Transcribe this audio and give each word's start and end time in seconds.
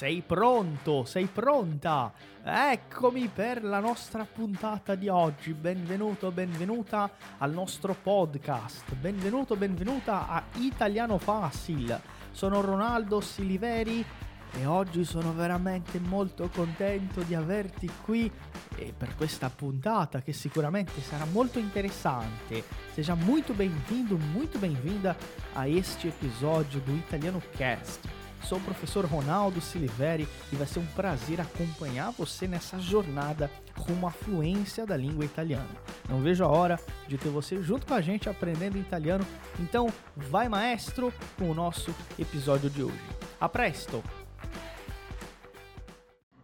Sei 0.00 0.22
pronto? 0.22 1.04
Sei 1.04 1.26
pronta? 1.26 2.10
Eccomi 2.42 3.28
per 3.28 3.62
la 3.62 3.80
nostra 3.80 4.24
puntata 4.24 4.94
di 4.94 5.08
oggi. 5.08 5.52
Benvenuto, 5.52 6.30
benvenuta 6.30 7.10
al 7.36 7.52
nostro 7.52 7.94
podcast. 7.94 8.94
Benvenuto, 8.94 9.56
benvenuta 9.56 10.26
a 10.26 10.42
Italiano 10.54 11.18
Facile. 11.18 12.00
Sono 12.30 12.62
Ronaldo 12.62 13.20
Siliveri 13.20 14.02
e 14.54 14.64
oggi 14.64 15.04
sono 15.04 15.34
veramente 15.34 15.98
molto 15.98 16.48
contento 16.48 17.20
di 17.20 17.34
averti 17.34 17.90
qui 18.02 18.32
e 18.76 18.94
per 18.96 19.14
questa 19.16 19.50
puntata 19.50 20.22
che 20.22 20.32
sicuramente 20.32 21.02
sarà 21.02 21.26
molto 21.26 21.58
interessante. 21.58 22.64
Seja 22.94 23.14
muito 23.14 23.52
bem-vindo, 23.52 24.16
muito 24.16 24.58
bem-vinda 24.58 25.14
a 25.52 25.66
este 25.66 26.08
episódio 26.08 26.80
do 26.80 26.92
Italiano 26.92 27.42
Cast. 27.54 28.19
Sou 28.42 28.58
o 28.58 28.62
professor 28.62 29.04
Ronaldo 29.04 29.60
Siliveri 29.60 30.26
e 30.52 30.56
vai 30.56 30.66
ser 30.66 30.80
um 30.80 30.86
prazer 30.86 31.40
acompanhar 31.40 32.10
você 32.12 32.48
nessa 32.48 32.78
jornada 32.78 33.50
rumo 33.76 34.06
à 34.06 34.10
fluência 34.10 34.86
da 34.86 34.96
língua 34.96 35.24
italiana. 35.24 35.68
Não 36.08 36.20
vejo 36.20 36.44
a 36.44 36.48
hora 36.48 36.78
de 37.06 37.16
ter 37.16 37.28
você 37.28 37.62
junto 37.62 37.86
com 37.86 37.94
a 37.94 38.00
gente 38.00 38.28
aprendendo 38.28 38.78
italiano, 38.78 39.24
então 39.58 39.88
vai 40.16 40.48
maestro 40.48 41.12
com 41.38 41.50
o 41.50 41.54
nosso 41.54 41.94
episódio 42.18 42.68
de 42.68 42.82
hoje. 42.82 43.00
A 43.40 43.48
presto! 43.48 44.02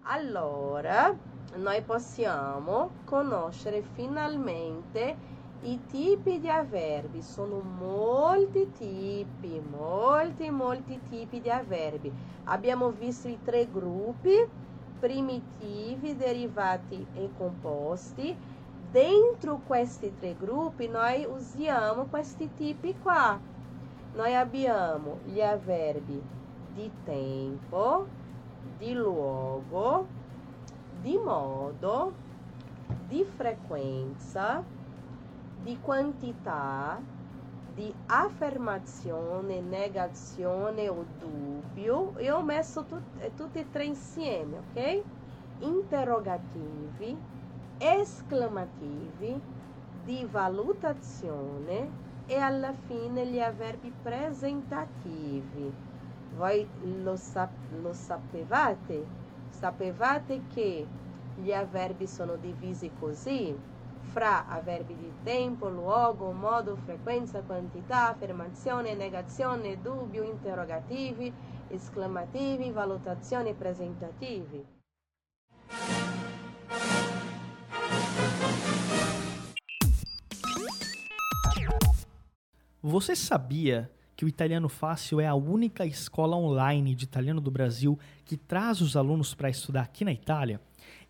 Allora, 0.05 1.16
noi 1.57 1.83
possiamo 1.83 2.93
conoscere 3.07 3.85
finalmente 3.97 5.16
i 5.62 5.80
tipi 5.87 6.40
di 6.40 6.49
avverbi. 6.49 7.23
Sono 7.23 7.60
molti 7.60 8.71
tipi, 8.73 9.60
molti, 9.71 10.51
molti 10.51 11.01
tipi 11.09 11.40
di 11.40 11.51
avverbi. 11.51 12.13
Abbiamo 12.45 12.90
visto 12.90 13.29
i 13.29 13.38
tre 13.45 13.68
gruppi, 13.71 14.35
primitivi, 14.98 16.16
derivati 16.16 17.07
e 17.15 17.30
composti. 17.37 18.37
Dentro 18.90 19.60
questi 19.66 20.15
tre 20.18 20.37
gruppi 20.38 20.88
noi 20.88 21.24
usiamo 21.24 22.04
questi 22.04 22.48
tipi 22.54 22.95
qua. 23.02 23.38
Noi 24.15 24.35
abbiamo 24.35 25.18
gli 25.24 25.43
avverbi 25.43 26.23
di 26.73 26.91
tempo, 27.04 28.07
di 28.79 28.93
luogo, 28.93 30.07
di 31.01 31.18
modo, 31.23 32.13
di 33.09 33.24
frequenza, 33.24 34.63
di 35.67 35.81
quantità, 35.81 36.97
di 37.75 37.93
affermazione, 38.07 39.61
negazione 39.61 40.89
o 40.89 41.05
dubbio. 41.19 42.17
Eu 42.19 42.37
ho 42.37 42.43
messo 42.43 42.85
tut, 42.85 43.03
tutti 43.35 43.59
e 43.59 43.71
tre 43.73 43.85
insieme, 43.85 44.59
ok? 44.59 45.03
Interrogativi, 45.59 47.19
esclamativi, 47.79 49.41
di 50.05 50.25
valutazione 50.31 51.91
e 52.27 52.37
alla 52.37 52.73
fine 52.87 53.27
gli 53.27 53.41
avverbi 53.41 53.93
presentativi. 54.01 55.73
Voi 56.37 56.65
lo, 57.03 57.17
sap 57.17 57.51
lo 57.81 57.93
sapevate? 57.93 59.05
Sapevate 59.49 60.43
che 60.55 60.87
gli 61.35 61.53
avverbi 61.53 62.07
sono 62.07 62.37
divisi 62.37 62.89
così? 63.01 63.75
Fra 64.12 64.47
avverbi 64.48 64.97
di 64.97 65.12
tempo, 65.22 65.69
luogo, 65.69 66.32
modo, 66.32 66.76
frequenza, 66.84 67.42
quantità, 67.42 68.08
affermazione, 68.08 68.94
negazione, 68.94 69.81
dubbio, 69.81 70.22
interrogativi, 70.22 71.32
esclamativi, 71.69 72.70
valutazioni 72.70 73.54
presentativi. 73.54 74.64
Você 82.82 83.16
sabia 83.16 83.91
que 84.16 84.25
o 84.25 84.28
Italiano 84.28 84.69
Fácil 84.69 85.20
é 85.20 85.26
a 85.26 85.34
única 85.34 85.84
escola 85.84 86.36
online 86.36 86.94
de 86.94 87.04
italiano 87.04 87.41
do 87.41 87.50
Brasil 87.50 87.98
que 88.25 88.36
traz 88.36 88.81
os 88.81 88.97
alunos 88.97 89.34
para 89.34 89.50
estudar 89.50 89.82
aqui 89.82 90.04
na 90.04 90.12
Itália? 90.12 90.60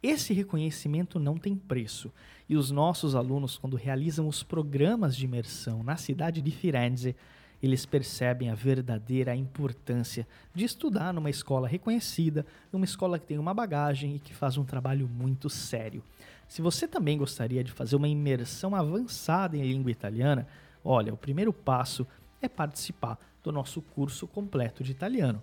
Esse 0.02 0.32
reconhecimento 0.32 1.18
não 1.18 1.36
tem 1.36 1.54
preço, 1.54 2.12
e 2.48 2.56
os 2.56 2.70
nossos 2.70 3.14
alunos, 3.14 3.58
quando 3.58 3.76
realizam 3.76 4.28
os 4.28 4.42
programas 4.42 5.16
de 5.16 5.24
imersão 5.24 5.82
na 5.82 5.96
cidade 5.96 6.40
de 6.40 6.50
Firenze, 6.50 7.16
eles 7.62 7.86
percebem 7.86 8.50
a 8.50 8.54
verdadeira 8.54 9.34
importância 9.34 10.26
de 10.54 10.64
estudar 10.64 11.12
numa 11.12 11.30
escola 11.30 11.66
reconhecida, 11.66 12.46
numa 12.72 12.84
escola 12.84 13.18
que 13.18 13.26
tem 13.26 13.38
uma 13.38 13.54
bagagem 13.54 14.16
e 14.16 14.18
que 14.18 14.34
faz 14.34 14.56
um 14.56 14.64
trabalho 14.64 15.08
muito 15.08 15.48
sério. 15.48 16.02
Se 16.46 16.62
você 16.62 16.86
também 16.86 17.18
gostaria 17.18 17.64
de 17.64 17.72
fazer 17.72 17.96
uma 17.96 18.08
imersão 18.08 18.74
avançada 18.74 19.56
em 19.56 19.62
língua 19.62 19.90
italiana, 19.90 20.46
olha, 20.84 21.12
o 21.12 21.16
primeiro 21.16 21.52
passo 21.52 22.06
é 22.40 22.48
participar 22.48 23.18
do 23.42 23.50
nosso 23.50 23.80
curso 23.82 24.26
completo 24.26 24.84
de 24.84 24.92
italiano. 24.92 25.42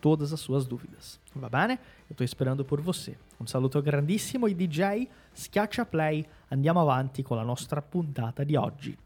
todas 0.00 0.32
as 0.32 0.40
suas 0.40 0.66
dúvidas. 0.66 1.20
Va 1.34 1.48
bene? 1.48 1.78
Eu 2.08 2.12
estou 2.12 2.24
esperando 2.24 2.64
por 2.64 2.80
você. 2.80 3.16
Un 3.38 3.46
saluto 3.46 3.80
grandissimo 3.80 4.46
ai 4.46 4.54
DJ, 4.54 5.08
schiaccia 5.32 5.84
play, 5.84 6.26
andiamo 6.48 6.80
avanti 6.80 7.22
con 7.22 7.36
la 7.36 7.44
nostra 7.44 7.80
puntata 7.80 8.42
di 8.42 8.56
oggi. 8.56 8.96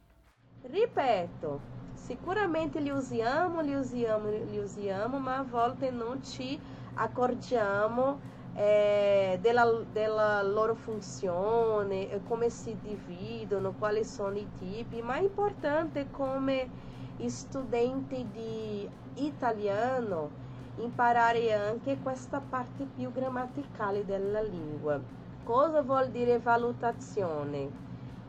Ripeto, 0.62 1.60
sicuramente 1.94 2.80
li 2.80 2.90
usiamo, 2.90 3.60
li 3.60 3.74
usiamo, 3.74 4.30
li 4.30 4.58
usiamo, 4.58 5.18
ma 5.18 5.38
a 5.38 5.42
volte 5.42 5.90
non 5.90 6.22
ci 6.24 6.58
accorgiamo 6.94 8.32
eh, 8.54 9.38
della, 9.40 9.84
della, 9.92 10.42
loro 10.42 10.74
funzione, 10.74 12.20
come 12.26 12.48
si 12.50 12.76
dividono, 12.80 13.72
quali 13.72 14.04
sono 14.04 14.36
i 14.36 14.46
tipi, 14.58 15.02
ma 15.02 15.16
è 15.16 15.22
importante 15.22 16.08
come 16.10 16.92
studente 17.26 18.26
di 18.32 18.88
italiano 19.14 20.42
imparare 20.76 21.52
anche 21.52 21.98
questa 22.00 22.40
parte 22.40 22.86
più 22.86 23.10
grammaticale 23.12 24.04
della 24.04 24.42
lingua. 24.42 25.00
Cosa 25.42 25.82
vuol 25.82 26.10
dire 26.10 26.38
valutazione? 26.38 27.70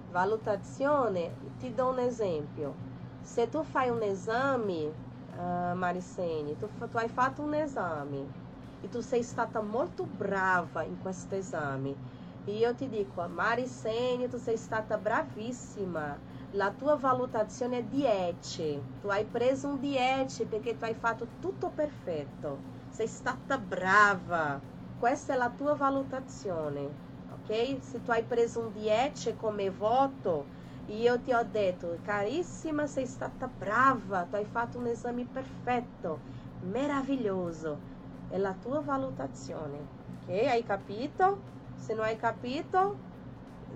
Valutazione, 0.09 1.37
ti 1.57 1.73
do 1.73 1.89
un 1.89 1.99
esempio. 1.99 2.81
Se 3.21 3.49
tu 3.49 3.63
fai 3.63 3.89
un 3.89 4.01
esame, 4.03 4.95
uh, 5.31 5.75
Maricene, 5.75 6.55
tu, 6.57 6.69
tu 6.77 6.97
hai 6.97 7.09
fatto 7.09 7.41
un 7.41 7.53
esame 7.55 8.33
e 8.79 8.89
tu 8.89 8.99
sei 9.01 9.23
stata 9.23 9.61
molto 9.61 10.05
brava 10.05 10.83
in 10.83 10.97
questo 10.99 11.35
esame. 11.35 11.95
E 12.43 12.51
io 12.57 12.75
ti 12.75 12.87
dico, 12.87 13.27
Maricene, 13.27 14.27
tu 14.27 14.37
sei 14.37 14.57
stata 14.57 14.97
bravissima 14.97 16.21
la 16.55 16.71
tua 16.71 16.95
valutazione 16.95 17.79
è 17.79 17.83
10. 17.83 18.81
Tu 19.01 19.07
hai 19.07 19.25
preso 19.25 19.67
un 19.67 19.79
10 19.79 20.45
perché 20.45 20.77
tu 20.77 20.85
hai 20.85 20.93
fatto 20.93 21.27
tutto 21.41 21.69
perfetto. 21.69 22.59
Sei 22.89 23.07
stata 23.07 23.57
brava. 23.57 24.59
Questa 24.97 25.33
è 25.33 25.37
la 25.37 25.49
tua 25.49 25.73
valutazione, 25.73 26.89
ok? 27.33 27.77
Se 27.81 28.01
tu 28.01 28.11
hai 28.11 28.23
preso 28.23 28.61
un 28.61 28.71
10 28.71 29.35
come 29.35 29.69
voto 29.69 30.45
e 30.87 30.95
io 30.95 31.19
ti 31.19 31.33
ho 31.33 31.45
detto, 31.49 31.97
carissima, 32.03 32.87
sei 32.87 33.05
stata 33.05 33.47
brava, 33.47 34.23
tu 34.23 34.35
hai 34.35 34.45
fatto 34.45 34.77
un 34.77 34.87
esame 34.87 35.27
perfetto, 35.29 36.19
meraviglioso. 36.61 37.93
È 38.29 38.37
la 38.37 38.55
tua 38.61 38.79
valutazione, 38.79 39.77
ok? 40.23 40.29
Hai 40.47 40.63
capito? 40.63 41.37
Se 41.75 41.93
non 41.93 42.05
hai 42.05 42.15
capito, 42.15 42.95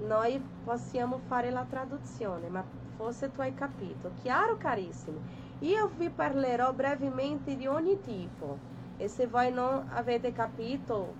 noi 0.06 0.42
possiamo 0.63 1.19
fare 1.28 1.50
la 1.50 1.66
traduzione, 1.69 2.48
ma 2.50 2.63
forse 2.96 3.31
tu 3.31 3.42
hai 3.42 3.54
capito. 3.54 4.12
Chiaro, 4.22 4.57
carissimo? 4.57 5.19
Io 5.60 5.92
vi 5.98 6.10
parlerò 6.10 6.74
brevemente 6.74 7.56
di 7.56 7.68
ogni 7.68 8.00
tipo 8.01 8.57
e 8.98 9.07
se 9.07 9.28
voi 9.28 9.51
non 9.51 9.88
avete 9.90 10.31
capito 10.31 11.13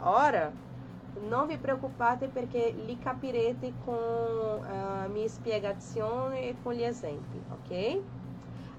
ora, 0.00 0.50
non 1.20 1.46
vi 1.46 1.56
preoccupate 1.58 2.28
perché 2.28 2.70
li 2.70 2.98
capirete 2.98 3.72
con 3.84 3.96
la 3.96 5.06
uh, 5.06 5.10
mia 5.10 5.28
spiegazione 5.28 6.42
e 6.42 6.56
con 6.62 6.74
gli 6.74 6.82
esempi, 6.82 7.40
ok? 7.50 8.00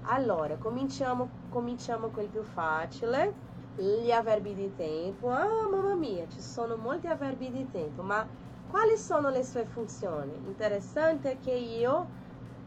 Allora, 0.02 0.56
cominciamo, 0.56 1.28
cominciamo 1.50 2.08
col 2.08 2.28
più 2.28 2.42
facile, 2.42 3.32
gli 3.76 4.10
avverbi 4.10 4.54
di 4.54 4.74
tempo. 4.74 5.28
Ah, 5.28 5.68
mamma 5.70 5.94
mia, 5.94 6.26
ci 6.28 6.40
sono 6.40 6.76
molti 6.76 7.06
avverbi 7.06 7.50
di 7.50 7.70
tempo, 7.70 8.02
ma 8.02 8.26
quali 8.70 8.96
sono 8.96 9.28
le 9.28 9.42
sue 9.44 9.64
funzioni? 9.64 10.32
Interessante 10.46 11.38
che 11.40 11.52
io 11.52 12.06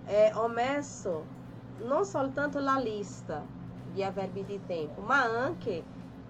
eh, 0.06 0.32
ho 0.34 0.48
messo 0.48 1.26
non 1.80 2.06
soltanto 2.06 2.60
la 2.60 2.78
lista 2.78 3.44
di 3.92 4.04
avverbi 4.04 4.46
di 4.46 4.60
tempo, 4.66 5.02
ma 5.02 5.24
anche 5.24 5.84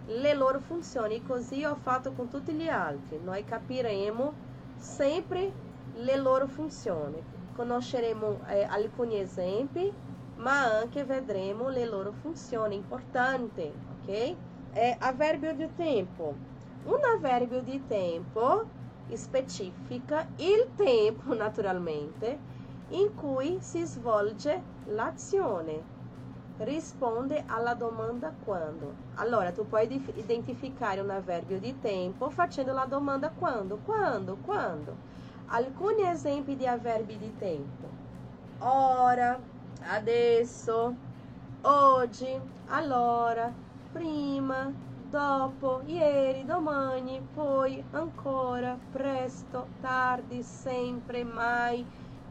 le 0.05 0.33
loro 0.33 0.59
funzioni, 0.59 1.23
così 1.23 1.63
ho 1.63 1.75
fatto 1.75 2.11
con 2.13 2.29
tutti 2.29 2.53
gli 2.53 2.67
altri. 2.67 3.19
Noi 3.23 3.43
capiremo 3.43 4.33
sempre 4.77 5.51
le 5.95 6.15
loro 6.17 6.47
funzioni, 6.47 7.21
conosceremo 7.55 8.41
eh, 8.47 8.63
alcuni 8.63 9.19
esempi, 9.19 9.91
ma 10.35 10.79
anche 10.79 11.03
vedremo 11.03 11.69
le 11.69 11.85
loro 11.85 12.11
funzioni 12.11 12.75
importanti, 12.75 13.71
ok? 14.01 14.35
É 14.75 14.97
avverbio 14.99 15.53
di 15.53 15.69
tempo. 15.75 16.33
Un 16.85 16.99
avverbio 17.15 17.61
di 17.61 17.79
tempo 17.87 18.65
specifica 19.13 20.27
il 20.37 20.69
tempo, 20.75 21.33
naturalmente, 21.35 22.37
in 22.89 23.13
cui 23.15 23.57
si 23.61 23.83
svolge 23.85 24.61
l'azione. 24.85 25.91
Risponde 26.57 27.43
alla 27.47 27.73
domanda 27.73 28.33
quando. 28.43 28.93
Allora, 29.15 29.51
tu 29.51 29.67
puoi 29.67 29.89
identificare 30.15 31.01
un 31.01 31.09
avverbio 31.09 31.59
di 31.59 31.79
tempo 31.79 32.29
facendo 32.29 32.73
la 32.73 32.85
domanda 32.85 33.29
quando, 33.29 33.79
quando, 33.83 34.37
quando. 34.43 34.95
Alcuni 35.47 36.07
esempi 36.07 36.55
di 36.55 36.67
avverbi 36.67 37.17
di 37.17 37.35
tempo. 37.37 37.89
Ora, 38.59 39.37
adesso, 39.87 40.95
oggi, 41.61 42.39
allora, 42.67 43.51
prima, 43.91 44.71
dopo, 45.13 45.83
ieri, 45.85 46.43
domani, 46.43 47.21
poi, 47.35 47.83
ancora, 47.91 48.75
presto, 48.91 49.67
tardi, 49.79 50.41
sempre, 50.41 51.23
mai, 51.23 51.85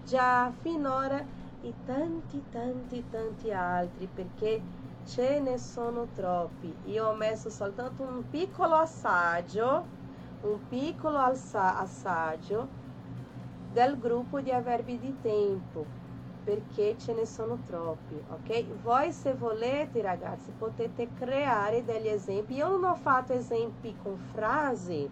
già, 0.04 0.50
finora 0.62 1.24
e 1.62 1.72
tanti, 1.86 2.42
tanti, 2.50 3.04
tanti 3.08 3.52
altri 3.52 4.08
perché 4.12 4.60
ce 5.04 5.38
ne 5.38 5.58
sono 5.58 6.08
troppi. 6.12 6.74
Io 6.86 7.06
ho 7.06 7.14
messo 7.14 7.50
soltanto 7.50 8.02
un 8.02 8.28
piccolo 8.28 8.74
assaggio, 8.74 9.84
un 10.40 10.58
piccolo 10.68 11.18
assaggio 11.18 12.66
del 13.72 13.96
gruppo 13.96 14.40
di 14.40 14.50
avverbi 14.50 14.98
di 14.98 15.16
tempo 15.22 16.01
perché 16.44 16.96
ce 16.98 17.12
ne 17.14 17.24
sono 17.24 17.58
troppi, 17.66 18.20
ok? 18.28 18.80
Voi 18.82 19.12
se 19.12 19.34
volete 19.34 20.02
ragazzi 20.02 20.50
potete 20.50 21.08
creare 21.14 21.84
degli 21.84 22.08
esempi. 22.08 22.54
Io 22.54 22.68
non 22.68 22.84
ho 22.84 22.94
fatto 22.96 23.32
esempi 23.32 23.94
con 24.02 24.16
frasi, 24.32 25.08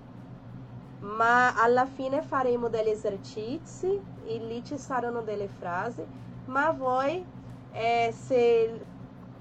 ma 1.00 1.54
alla 1.54 1.86
fine 1.86 2.22
faremo 2.22 2.68
degli 2.68 2.88
esercizi 2.88 4.00
e 4.24 4.38
lì 4.38 4.64
ci 4.64 4.76
saranno 4.76 5.22
delle 5.22 5.48
frasi, 5.48 6.04
ma 6.46 6.70
voi 6.72 7.24
eh, 7.72 8.12
se 8.12 8.84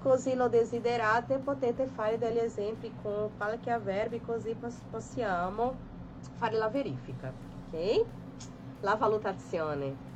così 0.01 0.35
lo 0.35 0.47
desiderate 0.47 1.39
potete 1.39 1.85
fare 1.87 2.17
degli 2.17 2.37
esempi 2.37 2.93
con 3.01 3.31
qualche 3.35 3.69
avverbi 3.69 4.21
così 4.21 4.55
possiamo 4.89 5.75
fare 6.35 6.55
la 6.55 6.69
verifica, 6.69 7.33
ok? 7.67 8.05
La 8.81 8.95
valutazione. 8.95 10.08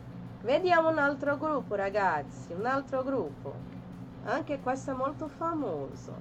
Vediamo 0.44 0.90
un 0.90 0.98
altro 0.98 1.38
gruppo, 1.38 1.74
ragazzi, 1.76 2.52
un 2.52 2.66
altro 2.66 3.02
gruppo. 3.02 3.54
Anche 4.26 4.60
questo 4.60 4.92
è 4.92 4.94
molto 4.94 5.30
famoso. 5.30 6.14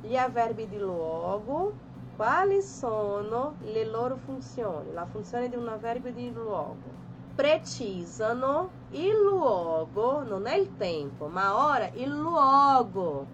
Gli 0.00 0.16
avverbi 0.16 0.66
di 0.66 0.78
luogo. 0.78 1.74
Quali 2.16 2.62
sono 2.62 3.56
le 3.64 3.84
loro 3.84 4.16
funzioni? 4.16 4.94
La 4.94 5.04
funzione 5.04 5.50
di 5.50 5.56
un 5.56 5.68
avverbio 5.68 6.10
di 6.10 6.32
luogo. 6.32 6.88
Precisano 7.34 8.70
il 8.92 9.12
luogo, 9.22 10.22
non 10.22 10.46
è 10.46 10.54
il 10.54 10.78
tempo, 10.78 11.26
ma 11.26 11.66
ora 11.66 11.90
il 11.92 12.08
luogo 12.08 13.26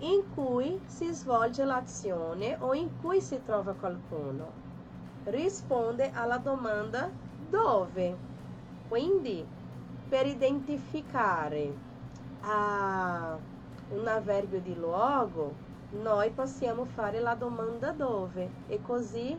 in 0.00 0.22
cui 0.34 0.78
si 0.84 1.10
svolge 1.14 1.64
l'azione 1.64 2.58
o 2.60 2.74
in 2.74 2.90
cui 3.00 3.22
si 3.22 3.40
trova 3.42 3.72
qualcuno. 3.72 4.52
Risponde 5.24 6.10
alla 6.12 6.36
domanda 6.36 7.08
dove. 7.48 8.35
Quindi, 8.88 9.44
per 10.08 10.26
identificare 10.26 11.74
a 12.42 13.36
un 13.90 14.06
avverbio 14.06 14.60
di 14.60 14.74
luogo, 14.74 15.64
noi 15.90 16.30
possiamo 16.30 16.84
fare 16.84 17.20
la 17.20 17.34
domanda 17.34 17.92
dove 17.92 18.50
e 18.66 18.80
così 18.82 19.36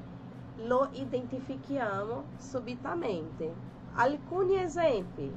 lo 0.63 0.89
identifichiamo 0.91 2.23
subitamente. 2.37 3.53
Alcuni 3.93 4.61
esempi. 4.61 5.31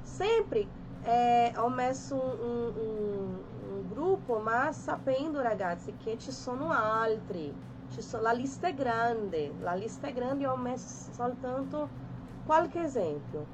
Sempre 0.00 0.66
eh, 1.02 1.52
ho 1.56 1.68
messo 1.68 2.14
un, 2.14 2.72
un, 2.76 3.38
un, 3.70 3.88
gruppo, 3.88 4.38
ma 4.38 4.72
sapendo 4.72 5.40
ragazzi 5.40 5.94
che 5.96 6.18
ci 6.18 6.30
sono 6.30 6.70
altri. 6.70 7.54
Ci 7.90 8.00
sono, 8.00 8.22
la 8.22 8.32
lista 8.32 8.68
è 8.68 8.74
grande, 8.74 9.52
la 9.60 9.74
lista 9.74 10.06
è 10.06 10.12
grande, 10.12 10.46
ho 10.46 10.56
messo 10.56 11.12
soltanto 11.12 12.01
qualche 12.46 12.82
esempio. 12.82 13.46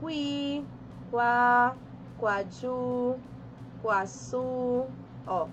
Qui, 0.00 0.64
qua, 1.10 1.74
qua 2.16 2.46
giù, 2.46 3.16
qua 3.82 4.06
su, 4.06 4.86
ó, 5.24 5.46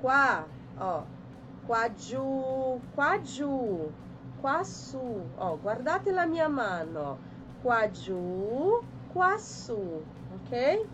qua, 0.00 0.46
ó, 0.78 1.02
qua 1.66 1.92
giù, 1.94 2.80
qua 2.94 3.20
giù, 3.20 3.90
qua 4.40 4.62
su, 4.62 5.22
ó, 5.36 5.56
guardate 5.56 6.10
la 6.12 6.26
mia 6.26 6.48
mano, 6.48 7.18
qua 7.62 7.90
giù, 7.90 8.80
qua 9.12 9.36
su, 9.38 10.02
ok? 10.34 10.86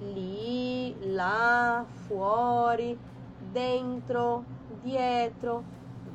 Lì, 0.00 0.94
là, 1.12 1.84
fuori, 2.06 2.98
dentro, 3.52 4.44
dietro, 4.82 5.62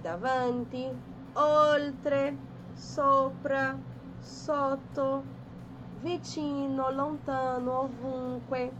davanti, 0.01 0.89
oltre, 1.33 2.35
sopra, 2.73 3.77
sotto, 4.19 5.23
vicino, 6.01 6.91
lontano, 6.91 7.81
ovunque, 7.81 8.71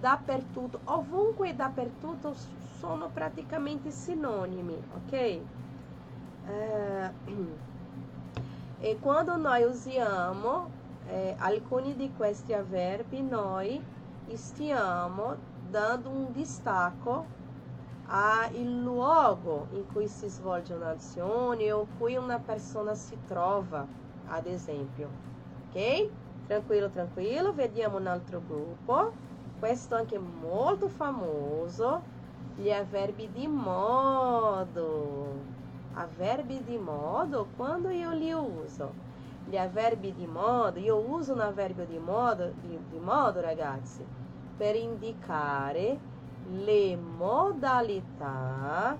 dappertutto. 0.00 0.80
Ovunque 0.84 1.50
e 1.50 1.54
dappertutto 1.54 2.34
sono 2.78 3.08
praticamente 3.08 3.90
sinonimi, 3.90 4.82
ok? 4.94 5.12
Eh, 5.12 7.10
e 8.78 8.98
quando 9.00 9.36
noi 9.36 9.62
usiamo 9.64 10.68
eh, 11.08 11.34
alcuni 11.38 11.94
di 11.96 12.12
questi 12.16 12.52
avverbi, 12.52 13.22
noi 13.22 13.82
stiamo 14.34 15.36
dando 15.68 16.08
un 16.08 16.32
distacco 16.32 17.34
al 18.08 18.54
luogo 18.54 19.66
in 19.72 19.86
cui 19.92 20.06
si 20.06 20.28
svolge 20.28 20.74
un'azione 20.74 21.72
o 21.72 21.86
cui 21.98 22.16
una 22.16 22.38
persona 22.38 22.94
si 22.94 23.16
trova, 23.26 23.86
ad 24.28 24.46
esempio. 24.46 25.08
Ok? 25.68 26.08
Tranquillo, 26.46 26.88
tranquillo. 26.90 27.52
Vediamo 27.52 27.98
un 27.98 28.06
altro 28.06 28.40
gruppo. 28.46 29.12
Questo 29.58 29.94
anche 29.94 30.18
molto 30.18 30.88
famoso. 30.88 32.14
Gli 32.56 32.70
avverbi 32.70 33.30
di 33.32 33.46
modo. 33.46 35.54
Avverbi 35.94 36.62
di 36.62 36.76
modo, 36.76 37.46
quando 37.56 37.88
io 37.88 38.12
li 38.12 38.30
uso? 38.30 38.92
Gli 39.48 39.56
avverbi 39.56 40.12
di 40.12 40.26
modo, 40.26 40.78
io 40.78 40.96
uso 40.96 41.32
un 41.32 41.40
avverbio 41.40 41.86
di 41.86 41.98
modo, 41.98 42.52
di, 42.60 42.78
di 42.90 42.98
modo 42.98 43.40
ragazzi, 43.40 44.04
per 44.56 44.76
indicare 44.76 45.98
le 46.50 46.96
modalità 46.96 48.96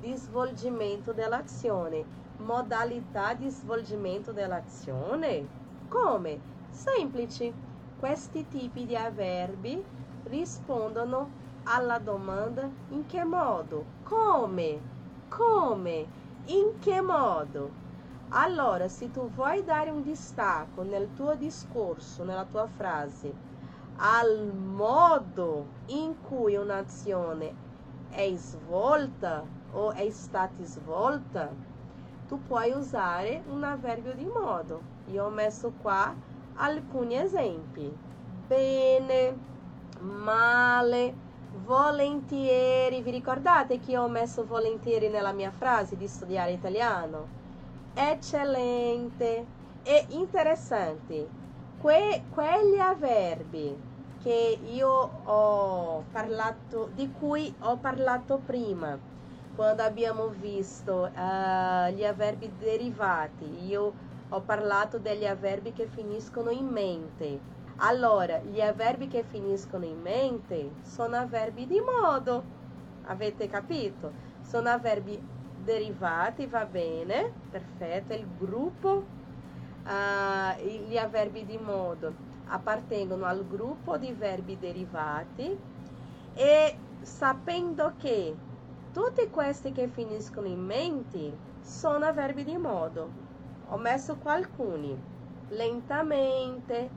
di 0.00 0.14
svolgimento 0.14 1.12
dell'azione. 1.12 2.24
Modalità 2.38 3.34
di 3.34 3.48
svolgimento 3.48 4.32
dell'azione? 4.32 5.46
Come? 5.88 6.40
Semplice. 6.70 7.52
Questi 7.98 8.46
tipi 8.46 8.84
di 8.84 8.94
avverbi 8.94 9.82
rispondono 10.24 11.30
alla 11.64 11.98
domanda 11.98 12.68
in 12.90 13.06
che 13.06 13.24
modo? 13.24 13.84
Come? 14.02 14.80
Come? 15.28 16.06
In 16.46 16.78
che 16.78 17.00
modo? 17.00 17.84
Allora, 18.30 18.86
se 18.88 19.10
tu 19.10 19.30
vuoi 19.30 19.64
dare 19.64 19.90
un 19.90 20.02
distacco 20.02 20.82
nel 20.82 21.08
tuo 21.14 21.34
discorso, 21.36 22.22
nella 22.22 22.44
tua 22.44 22.66
frase, 22.66 23.32
al 23.96 24.52
modo 24.52 25.66
in 25.86 26.20
cui 26.20 26.54
un'azione 26.54 27.54
è 28.10 28.30
svolta 28.36 29.42
o 29.72 29.92
è 29.92 30.10
stata 30.10 30.62
svolta, 30.64 31.50
tu 32.28 32.42
puoi 32.42 32.72
usare 32.72 33.42
un 33.48 33.64
avverbio 33.64 34.14
di 34.14 34.26
modo. 34.26 34.80
Io 35.10 35.24
ho 35.26 35.30
messo 35.30 35.72
qua 35.80 36.14
alcuni 36.54 37.16
esempi. 37.18 37.90
Bene, 38.46 39.36
male, 40.00 41.14
volentieri. 41.64 43.02
Vi 43.02 43.10
ricordate 43.10 43.78
che 43.80 43.92
io 43.92 44.02
ho 44.02 44.08
messo 44.08 44.44
volentieri 44.44 45.08
nella 45.08 45.32
mia 45.32 45.50
frase 45.50 45.96
di 45.96 46.06
studiare 46.06 46.52
italiano? 46.52 47.44
eccellente 47.96 49.46
e 49.82 50.06
interessante. 50.10 51.26
Que, 51.78 52.24
quegli 52.30 52.78
avverbi 52.78 53.74
che 54.22 54.58
io 54.62 54.88
ho 55.24 56.04
parlato, 56.10 56.90
di 56.94 57.10
cui 57.10 57.54
ho 57.60 57.76
parlato 57.78 58.38
prima, 58.44 58.98
quando 59.56 59.82
abbiamo 59.82 60.28
visto 60.28 61.10
uh, 61.10 61.90
gli 61.90 62.04
avverbi 62.04 62.52
derivati, 62.58 63.66
io 63.66 63.92
ho 64.28 64.40
parlato 64.42 64.98
degli 64.98 65.26
avverbi 65.26 65.72
che 65.72 65.86
finiscono 65.86 66.50
in 66.50 66.66
mente. 66.66 67.40
Allora, 67.76 68.38
gli 68.40 68.60
avverbi 68.60 69.08
che 69.08 69.24
finiscono 69.24 69.86
in 69.86 70.00
mente 70.00 70.72
sono 70.82 71.16
avverbi 71.16 71.66
di 71.66 71.80
modo. 71.80 72.44
Avete 73.06 73.48
capito? 73.48 74.12
Sono 74.42 74.68
avverbi 74.68 75.20
derivati, 75.64 76.46
va 76.46 76.66
bene, 76.66 77.32
perfetto, 77.50 78.12
il 78.12 78.26
gruppo, 78.38 79.04
uh, 79.84 80.62
gli 80.62 80.98
avverbi 80.98 81.46
di 81.46 81.56
modo 81.56 82.24
appartengono 82.48 83.24
al 83.24 83.44
gruppo 83.44 83.96
di 83.96 84.12
verbi 84.12 84.56
derivati 84.56 85.58
e 86.34 86.78
sapendo 87.00 87.94
che 87.96 88.34
tutti 88.96 89.28
questi 89.28 89.72
che 89.72 89.88
finiscono 89.88 90.46
in 90.46 90.64
menti 90.64 91.30
sono 91.60 92.06
avverbi 92.06 92.44
di 92.44 92.56
modo. 92.56 93.10
Ho 93.68 93.76
messo 93.76 94.16
alcuni. 94.22 94.98
Lentamente, 95.50 96.88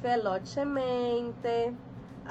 velocemente, 0.00 1.74
uh, 2.26 2.28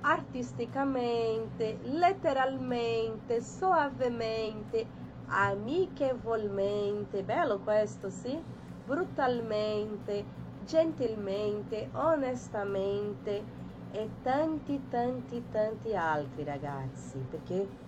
artisticamente, 0.00 1.78
letteralmente, 1.84 3.40
soavemente, 3.40 4.84
amichevolmente. 5.28 7.22
Bello 7.22 7.60
questo, 7.60 8.10
sì? 8.10 8.36
Brutalmente, 8.84 10.24
gentilmente, 10.64 11.88
onestamente 11.92 13.44
e 13.92 14.08
tanti, 14.22 14.88
tanti, 14.88 15.40
tanti 15.52 15.94
altri 15.94 16.42
ragazzi, 16.42 17.16
perché 17.30 17.86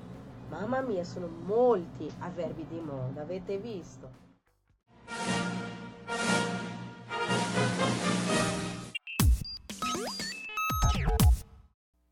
mamma 0.50 0.82
mia 0.82 1.04
sono 1.04 1.28
molti 1.28 2.10
avverbi 2.18 2.66
di 2.66 2.80
moda, 2.80 3.22
avete 3.22 3.56
visto? 3.56 4.08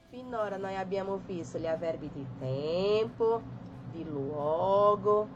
Finora 0.09 0.57
noi 0.57 0.75
abbiamo 0.75 1.21
visto 1.25 1.57
gli 1.57 1.67
avverbi 1.67 2.09
di 2.13 2.27
tempo, 2.39 3.41
di 3.91 4.03
luogo, 4.03 5.27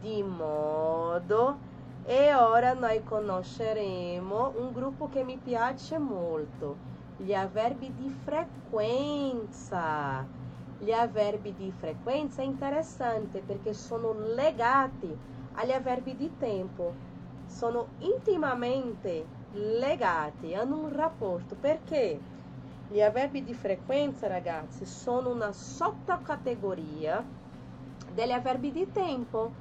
di 0.00 0.22
modo 0.22 1.70
e 2.04 2.34
ora 2.34 2.74
noi 2.74 3.04
conosceremo 3.04 4.54
un 4.56 4.72
gruppo 4.72 5.08
che 5.08 5.22
mi 5.22 5.38
piace 5.38 5.98
molto, 5.98 6.90
gli 7.24 7.34
avverbi 7.34 7.92
di 7.94 8.12
frequenza. 8.24 10.26
Gli 10.78 10.90
avverbi 10.90 11.54
di 11.54 11.72
frequenza 11.78 12.42
è 12.42 12.44
interessante 12.44 13.38
perché 13.38 13.72
sono 13.72 14.12
legati 14.34 15.16
agli 15.54 15.70
avverbi 15.70 16.16
di 16.16 16.30
tempo. 16.36 16.92
Sono 17.46 17.86
intimamente 18.00 19.24
legati, 19.52 20.54
hanno 20.54 20.78
un 20.78 20.92
rapporto. 20.92 21.54
Perché? 21.54 22.18
Gli 22.88 23.00
avverbi 23.00 23.44
di 23.44 23.54
frequenza, 23.54 24.26
ragazzi, 24.26 24.84
sono 24.84 25.30
una 25.30 25.52
sottocategoria 25.52 27.24
degli 28.12 28.32
avverbi 28.32 28.72
di 28.72 28.90
tempo, 28.92 29.52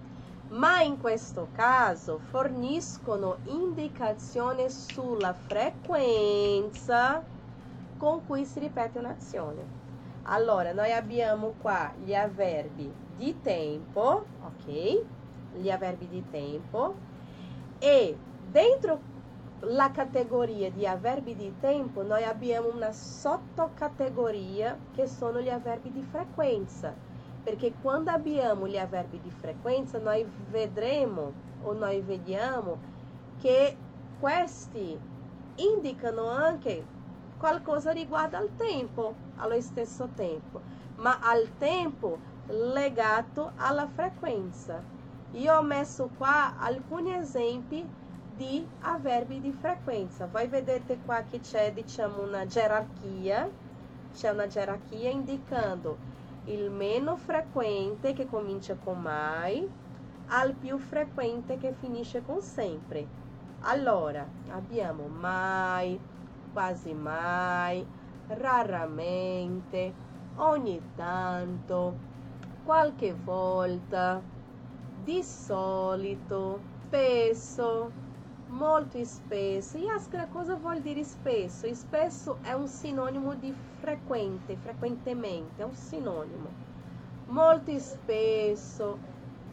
ma 0.50 0.82
in 0.82 1.00
questo 1.00 1.50
caso 1.54 2.18
forniscono 2.18 3.38
indicazioni 3.46 4.68
sulla 4.70 5.34
frequenza 5.34 7.24
con 8.02 8.26
cui 8.26 8.46
si 8.46 8.58
ripete 8.58 8.98
un'azione. 8.98 9.80
Allora, 10.24 10.74
noi 10.74 10.92
abbiamo 10.92 11.54
qua 11.62 11.94
gli 12.04 12.16
avverbi 12.16 12.92
di 13.16 13.40
tempo, 13.44 14.26
ok? 14.44 15.02
gli 15.54 15.70
avverbi 15.70 16.08
di 16.08 16.24
tempo 16.32 16.96
e 17.80 18.16
dentro 18.50 19.00
la 19.62 19.92
categoria 19.92 20.72
di 20.72 20.88
avverbi 20.88 21.36
di 21.36 21.54
tempo 21.60 22.02
noi 22.04 22.24
abbiamo 22.24 22.74
una 22.74 22.92
sottocategoria 22.92 24.78
che 24.96 25.08
sono 25.08 25.40
gli 25.42 25.50
avverbi 25.50 25.92
di 25.92 26.02
frequenza 26.02 26.94
perché 27.44 27.74
quando 27.82 28.12
abbiamo 28.12 28.68
gli 28.68 28.78
avverbi 28.78 29.20
di 29.22 29.30
frequenza 29.30 30.00
noi 30.00 30.26
vedremo 30.50 31.32
o 31.64 31.74
noi 31.74 32.02
vediamo 32.02 32.78
che 33.40 33.76
questi 34.20 34.98
indicano 35.56 36.28
anche 36.28 37.00
qualcosa 37.42 37.92
riguardo 37.92 38.38
al 38.38 38.56
tempo, 38.56 39.16
allo 39.38 39.60
stesso 39.62 40.10
tempo, 40.14 40.62
ma 40.98 41.18
al 41.24 41.58
tempo 41.58 42.20
legato 42.46 43.54
alla 43.56 43.88
frequenza. 43.88 44.80
Io 45.32 45.58
ho 45.58 45.64
messo 45.64 46.12
qua 46.18 46.60
alcuni 46.60 47.16
esempi 47.16 47.84
di 48.36 48.64
avverbi 48.82 49.42
di 49.42 49.52
frequenza. 49.52 50.28
Voi 50.28 50.46
vedete 50.50 51.00
qua 51.04 51.24
che 51.24 51.40
c'è 51.40 51.74
diciamo 51.74 52.22
una 52.22 52.46
gerarchia, 52.46 53.50
c'è 54.14 54.30
una 54.30 54.46
gerarchia 54.46 55.10
indicando 55.10 55.98
il 56.46 56.70
meno 56.70 57.16
frequente 57.16 58.14
che 58.14 58.28
comincia 58.28 58.76
con 58.76 59.02
mai 59.02 59.68
al 60.28 60.54
più 60.54 60.78
frequente 60.78 61.58
che 61.58 61.74
finisce 61.74 62.22
con 62.24 62.40
sempre. 62.42 63.20
Allora, 63.62 64.28
abbiamo 64.50 65.08
mai, 65.08 66.00
quasi 66.52 66.94
mai, 66.94 67.86
raramente, 68.28 69.94
ogni 70.36 70.82
tanto, 70.96 71.96
qualche 72.64 73.14
volta, 73.14 74.22
di 75.04 75.24
solito, 75.24 76.60
spesso, 76.86 77.92
molto 78.48 79.04
spesso. 79.04 79.78
E 79.78 79.82
Yaskra, 79.82 80.28
cosa 80.28 80.56
vuol 80.56 80.82
dire 80.82 81.04
spesso? 81.04 81.74
Spesso 81.74 82.38
è 82.42 82.54
un 82.54 82.68
sinonimo 82.68 83.34
di 83.36 83.54
frequente, 83.80 84.56
frequentemente, 84.58 85.62
è 85.62 85.66
un 85.66 85.74
sinonimo. 85.74 86.70
Molto 87.28 87.80
spesso, 87.80 88.98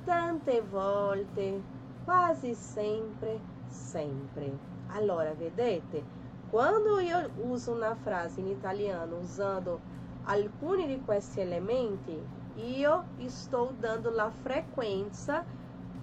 tante 0.05 0.61
volte, 0.63 1.61
quasi 2.05 2.55
sempre, 2.55 3.39
sempre. 3.69 4.51
Allora, 4.89 5.33
vedete, 5.33 6.03
quando 6.51 6.99
io 7.01 7.31
uso 7.43 7.73
una 7.73 7.95
frase 7.95 8.41
in 8.41 8.49
italiano 8.49 9.19
usando 9.19 9.81
alcuni 10.25 10.87
di 10.87 11.01
questi 11.05 11.41
elementi, 11.41 12.19
io 12.57 13.05
sto 13.27 13.75
dando 13.79 14.11
la 14.11 14.31
frequenza 14.43 15.45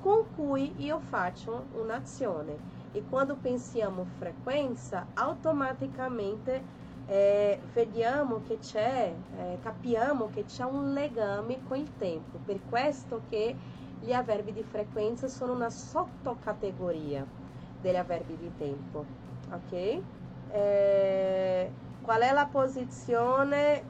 con 0.02 0.24
cui 0.36 0.74
io 0.78 1.00
faccio 1.00 1.66
un'azione. 1.74 2.74
E 2.92 3.04
quando 3.10 3.36
pensiamo 3.36 4.06
frequenza, 4.18 5.08
automaticamente 5.16 6.62
eh, 7.08 7.60
vediamo 7.74 8.42
c'è, 8.60 9.14
eh, 9.38 9.58
capiamo 9.62 10.30
che 10.30 10.46
c'è 10.46 10.64
un 10.64 10.94
legame 10.94 11.60
con 11.68 11.78
il 11.78 11.90
tempo, 11.98 12.38
per 12.46 12.60
questo 12.70 13.22
che 13.30 13.56
gli 14.00 14.14
avverbi 14.14 14.54
di 14.54 14.64
frequenza 14.64 15.28
sono 15.28 15.54
una 15.54 15.70
sottocategoria 15.70 17.26
degli 17.82 17.96
avverbi 17.96 18.38
di 18.38 18.52
tempo, 18.58 19.06
ok? 19.52 20.02
Eh, 20.56 21.70
qual 22.02 22.22
è 22.22 22.32
la 22.32 22.48
posizione 22.50 23.84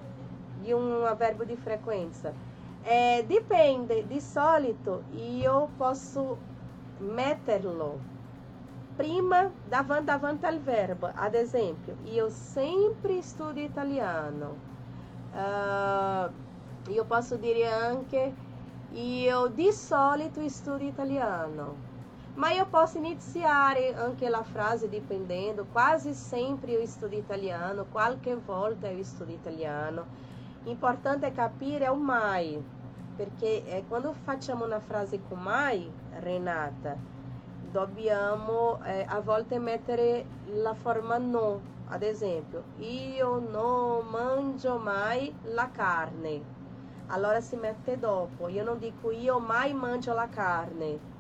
di 0.62 0.72
un 0.72 1.04
avverbio 1.06 1.46
di 1.46 1.56
frequenza? 1.56 2.34
Eh, 2.82 3.24
dipende, 3.28 4.08
di 4.08 4.20
solito 4.20 5.04
io 5.12 5.70
posso 5.78 6.38
metterlo 6.98 8.00
prima 8.96 9.52
davanti, 9.68 10.06
davanti 10.06 10.46
al 10.46 10.60
verbo. 10.60 11.12
Ad 11.14 11.36
esempio, 11.36 11.98
io 12.06 12.30
sempre 12.30 13.22
studio 13.22 13.64
italiano. 13.64 14.74
Uh, 15.34 16.32
io 16.90 17.04
posso 17.06 17.36
dire 17.36 17.70
anche 17.70 18.34
io 18.92 19.48
di 19.48 19.72
solito 19.72 20.48
studio 20.50 20.88
italiano. 20.88 21.85
Ma 22.36 22.52
io 22.52 22.66
posso 22.66 22.98
iniziare 22.98 23.96
anche 23.96 24.28
la 24.28 24.44
frase 24.44 24.90
dipendendo, 24.90 25.68
quasi 25.72 26.14
sempre 26.14 26.72
io 26.74 26.86
studio 26.86 27.18
italiano, 27.18 27.86
qualche 27.90 28.36
volta 28.36 28.90
io 28.90 29.06
studio 29.06 29.34
italiano. 29.34 30.06
Importante 30.66 31.32
capire 31.32 31.88
o 31.88 31.96
mai, 31.96 32.62
perché 33.16 33.66
eh, 33.66 33.86
quando 33.88 34.12
facciamo 34.12 34.66
una 34.66 34.82
frase 34.82 35.22
con 35.30 35.40
mai, 35.40 35.90
Renata, 36.20 36.98
dobbiamo 37.72 38.84
eh, 38.84 39.06
a 39.08 39.22
volte 39.22 39.58
mettere 39.58 40.26
la 40.56 40.74
forma 40.74 41.18
no, 41.18 41.62
ad 41.88 42.04
esempio, 42.04 42.64
io 42.80 43.40
non 43.40 44.08
mangio 44.08 44.78
mai 44.78 45.34
la 45.54 45.70
carne. 45.72 46.54
Allora 47.08 47.40
si 47.40 47.56
mette 47.56 47.98
dopo, 47.98 48.50
io 48.50 48.66
non 48.66 48.78
dico 48.78 49.10
io 49.12 49.40
mai 49.40 49.74
mangio 49.74 50.14
la 50.14 50.28
carne, 50.28 51.14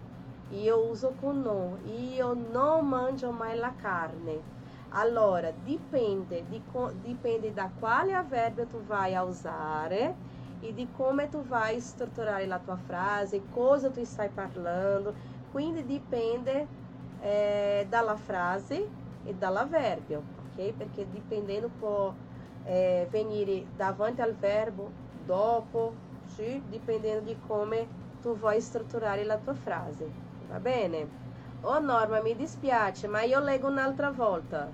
io 0.49 0.89
uso 0.89 1.13
con 1.19 1.41
no, 1.41 1.77
io 1.85 2.33
non 2.33 2.87
mangio 2.87 3.31
mai 3.31 3.57
la 3.57 3.73
carne. 3.75 4.53
Allora, 4.89 5.51
dipende, 5.63 6.45
di, 6.47 6.61
dipende 7.01 7.53
da 7.53 7.69
quale 7.79 8.13
avverbio 8.13 8.65
tu 8.65 8.81
vai 8.83 9.13
a 9.15 9.23
usare 9.23 10.15
e 10.61 10.73
di 10.73 10.87
come 10.95 11.29
tu 11.29 11.43
vai 11.43 11.79
strutturare 11.79 12.45
la 12.45 12.59
tua 12.59 12.77
frase, 12.77 13.41
cosa 13.49 13.89
tu 13.89 14.03
stai 14.03 14.29
parlando, 14.29 15.13
quindi 15.51 15.85
dipende 15.85 16.67
eh, 17.21 17.85
dalla 17.89 18.15
frase 18.15 18.87
e 19.25 19.33
dall'avverbio, 19.33 20.23
ok? 20.53 20.73
Perché 20.73 21.05
dipendendo 21.11 21.69
può 21.79 22.13
eh, 22.65 23.07
venire 23.09 23.65
davanti 23.75 24.21
al 24.21 24.33
verbo, 24.33 24.89
dopo, 25.25 25.93
sì? 26.35 26.61
dipendendo 26.69 27.25
di 27.25 27.37
come 27.47 27.87
tu 28.21 28.35
vuoi 28.37 28.61
strutturare 28.61 29.23
la 29.23 29.37
tua 29.37 29.53
frase, 29.53 30.25
va 30.55 30.59
bene? 30.59 31.07
Oh 31.62 31.79
Norma, 31.79 32.21
mi 32.21 32.35
dispiace, 32.35 33.07
ma 33.07 33.24
io 33.24 33.39
leggo 33.39 33.67
un'altra 33.67 34.09
volta. 34.12 34.71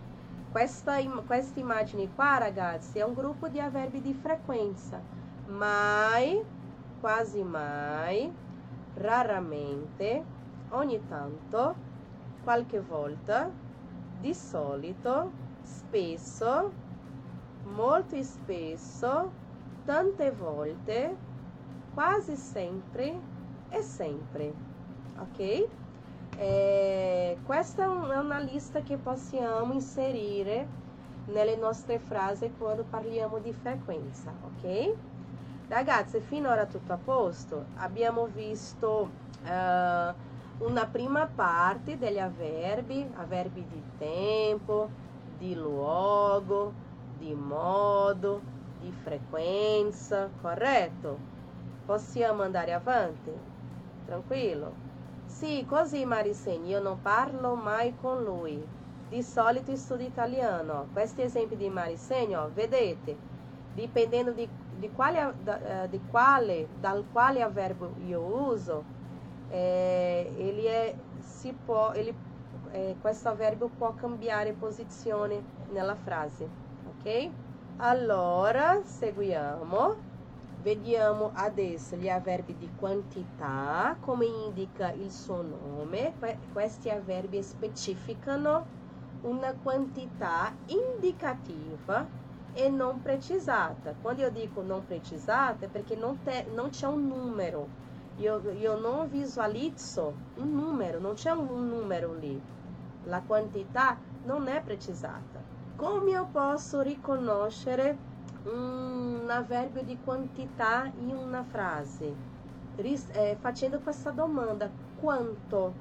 Questa, 0.51 0.97
questa 1.25 1.59
immagine 1.59 2.07
qua, 2.13 2.37
ragazzi, 2.37 2.99
è 2.99 3.03
un 3.03 3.13
gruppo 3.13 3.47
di 3.47 3.59
avverbi 3.59 4.01
di 4.01 4.13
frequenza. 4.13 4.99
Mai, 5.47 6.43
quasi 6.99 7.41
mai, 7.41 8.31
raramente, 8.95 10.23
ogni 10.69 11.01
tanto, 11.07 11.73
qualche 12.43 12.79
volta, 12.79 13.49
di 14.19 14.33
solito, 14.35 15.31
spesso, 15.63 16.71
molto 17.73 18.21
spesso, 18.21 19.31
tante 19.85 20.31
volte, 20.31 21.15
quasi 21.93 22.35
sempre 22.35 23.19
e 23.69 23.81
sempre. 23.81 24.70
Ok? 25.21 25.69
É, 26.37 27.37
questa 27.45 27.83
è 27.83 27.87
una 27.87 28.39
lista 28.39 28.81
che 28.81 28.97
possiamo 28.97 29.73
inserire 29.73 30.65
nelle 31.25 31.55
nostre 31.55 31.99
frasi 31.99 32.51
quando 32.57 32.83
parliamo 32.83 33.37
di 33.39 33.53
frequenza, 33.53 34.33
ok? 34.41 34.93
Ragazzi, 35.67 36.19
finora 36.19 36.65
tutto 36.65 36.93
a 36.93 36.97
posto. 36.97 37.65
Abbiamo 37.75 38.25
visto 38.25 39.09
uh, 39.43 40.65
una 40.65 40.85
prima 40.91 41.27
parte 41.27 41.97
degli 41.97 42.19
avverbi, 42.19 43.07
avverbi 43.15 43.65
di 43.67 43.83
tempo, 43.97 44.89
di 45.37 45.55
luogo, 45.55 46.73
di 47.17 47.33
modo, 47.33 48.41
di 48.79 48.91
frequenza, 48.91 50.29
corretto? 50.41 51.17
Possiamo 51.85 52.41
andare 52.43 52.73
avanti? 52.73 53.31
Tranquillo? 54.05 54.80
Sì, 55.31 55.65
così 55.65 56.03
Maricene, 56.05 56.67
io 56.67 56.81
non 56.81 57.01
parlo 57.01 57.55
mai 57.55 57.95
con 57.95 58.21
lui. 58.21 58.61
Di 59.09 59.23
solito 59.23 59.75
studio 59.75 60.05
italiano. 60.05 60.87
Questi 60.91 61.21
esempi 61.21 61.55
di 61.55 61.69
Maricene, 61.69 62.35
ó, 62.35 62.49
vedete, 62.53 63.17
dipendendo 63.73 64.31
di, 64.31 64.47
di, 64.77 64.91
quale, 64.91 65.33
eh, 65.45 65.89
di 65.89 65.99
quale, 66.11 66.67
dal 66.79 67.05
quale 67.11 67.41
avverbio 67.41 67.95
io 68.05 68.21
uso, 68.21 68.83
é, 69.49 70.31
ele 70.37 70.67
é 70.67 70.95
se 71.21 71.53
può, 71.65 71.91
ele, 71.95 72.13
é, 72.73 72.95
questo 73.01 73.29
avverbio 73.29 73.69
può 73.69 73.93
cambiare 73.95 74.53
posizione 74.53 75.41
nella 75.71 75.95
frase, 75.95 76.47
ok? 76.85 77.31
Allora, 77.77 78.81
seguiamo. 78.83 80.10
Vediamo 80.61 81.31
adesso 81.33 81.95
gli 81.95 82.07
avverbi 82.07 82.55
di 82.55 82.69
quantità, 82.77 83.95
come 83.99 84.25
indica 84.25 84.91
il 84.91 85.11
suo 85.11 85.41
nome. 85.41 86.13
Questi 86.53 86.89
avverbi 86.89 87.41
specificano 87.41 88.65
una 89.21 89.53
quantità 89.53 90.53
indicativa 90.67 92.07
e 92.53 92.69
non 92.69 93.01
precisata. 93.01 93.95
Quando 94.01 94.21
eu 94.21 94.31
digo 94.31 94.61
não 94.61 94.81
precisata, 94.81 95.65
é 95.65 95.67
porque 95.67 95.95
não, 95.95 96.17
te, 96.17 96.45
não 96.53 96.69
c'è 96.69 96.87
un 96.87 97.07
numero 97.07 97.67
io, 98.17 98.41
io 98.51 98.77
non 98.77 99.09
visualizzo 99.09 100.13
un 100.35 100.53
numero, 100.53 100.99
non 100.99 101.13
c'è 101.13 101.31
un 101.31 101.67
numero 101.67 102.13
lì. 102.13 102.39
La 103.05 103.21
quantità 103.25 103.97
non 104.25 104.47
è 104.47 104.61
precisata. 104.61 105.41
Come 105.75 106.11
io 106.11 106.27
posso 106.31 106.81
riconoscere 106.81 108.09
un 108.43 109.27
avverbio 109.29 109.83
di 109.83 109.99
quantità 109.99 110.91
in 110.95 111.15
una 111.15 111.43
frase? 111.43 112.13
Ris 112.75 113.09
eh, 113.13 113.37
facendo 113.39 113.79
questa 113.81 114.11
domanda, 114.11 114.69
quanto? 114.93 115.73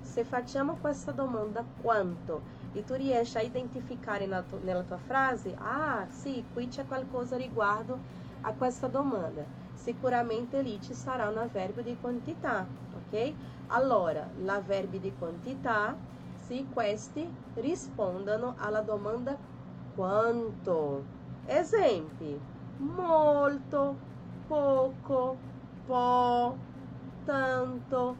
Se 0.00 0.24
facciamo 0.24 0.78
questa 0.78 1.12
domanda, 1.12 1.64
quanto? 1.76 2.42
E 2.72 2.82
tu 2.84 2.94
riesci 2.94 3.36
a 3.38 3.42
identificare 3.42 4.26
nella, 4.26 4.42
tu, 4.42 4.58
nella 4.62 4.82
tua 4.84 4.98
frase, 4.98 5.54
ah, 5.56 6.06
sì, 6.10 6.48
qui 6.52 6.68
c'è 6.68 6.84
qualcosa 6.86 7.36
riguardo 7.36 8.04
a 8.40 8.54
questa 8.54 8.88
domanda 8.88 9.46
sicuramente 9.72 10.62
lì 10.62 10.80
ci 10.80 10.94
sarà 10.94 11.28
un 11.28 11.38
avverbio 11.38 11.82
di 11.82 11.96
quantità, 11.96 12.68
ok? 12.90 13.36
Allora, 13.66 14.32
l'avverbio 14.34 14.98
di 15.00 15.14
quantità, 15.14 15.96
se 16.34 16.68
questi 16.68 17.26
rispondono 17.54 18.54
alla 18.58 18.80
domanda 18.82 19.36
quanto. 19.94 21.21
Esempi, 21.46 22.40
molto, 22.78 23.96
poco, 24.46 25.36
po', 25.86 26.56
tanto, 27.24 28.16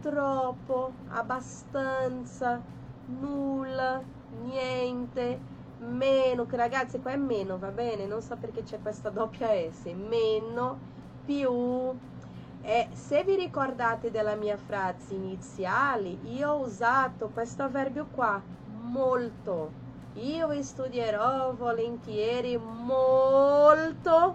troppo, 0.00 0.92
abbastanza, 1.08 2.60
nulla, 3.06 4.02
niente, 4.44 5.40
meno, 5.78 6.46
che 6.46 6.56
ragazzi 6.56 7.00
qua 7.00 7.12
è 7.12 7.16
meno, 7.16 7.58
va 7.58 7.70
bene? 7.70 8.06
Non 8.06 8.20
so 8.20 8.36
perché 8.36 8.62
c'è 8.62 8.80
questa 8.80 9.08
doppia 9.10 9.48
S, 9.70 9.86
meno, 9.94 10.78
più. 11.24 11.96
E 12.60 12.88
se 12.92 13.24
vi 13.24 13.34
ricordate 13.36 14.10
della 14.10 14.34
mia 14.34 14.56
frase 14.56 15.14
iniziale, 15.14 16.08
io 16.08 16.50
ho 16.50 16.60
usato 16.60 17.30
questo 17.30 17.62
avverbio 17.62 18.08
qua, 18.10 18.40
molto. 18.66 19.86
Io 20.20 20.60
studierò 20.64 21.52
volentieri 21.52 22.56
molto 22.56 24.34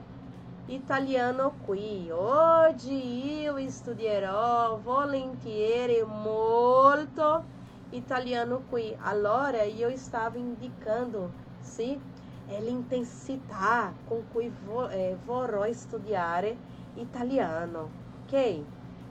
italiano 0.67 1.56
qui. 1.65 2.10
Oggi 2.10 3.41
io 3.41 3.69
studierò 3.69 4.78
volentieri 4.82 6.02
molto 6.06 7.43
italiano 7.89 8.62
qui. 8.69 8.96
Allora 9.02 9.63
io 9.63 9.91
stavo 9.98 10.38
indicando, 10.38 11.32
sì, 11.60 12.00
è 12.48 12.62
l'intensità 12.62 13.91
con 14.08 14.24
cui 14.32 14.50
vo 14.63 14.88
eh, 14.88 15.17
vorrò 15.26 15.69
studiare 15.74 16.56
italiano, 16.96 17.89
ok? 18.24 18.62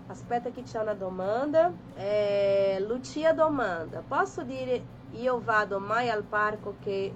Aspetta 0.07 0.49
che 0.51 0.63
c'è 0.63 0.79
una 0.81 0.95
domanda. 0.95 1.71
Eh, 1.97 2.83
Lucia 2.89 3.35
domanda, 3.35 4.03
posso 4.07 4.43
dire 4.43 5.01
io 5.13 5.41
vado 5.41 5.79
mai 5.79 6.09
al 6.09 6.23
parco 6.23 6.77
che 6.81 7.15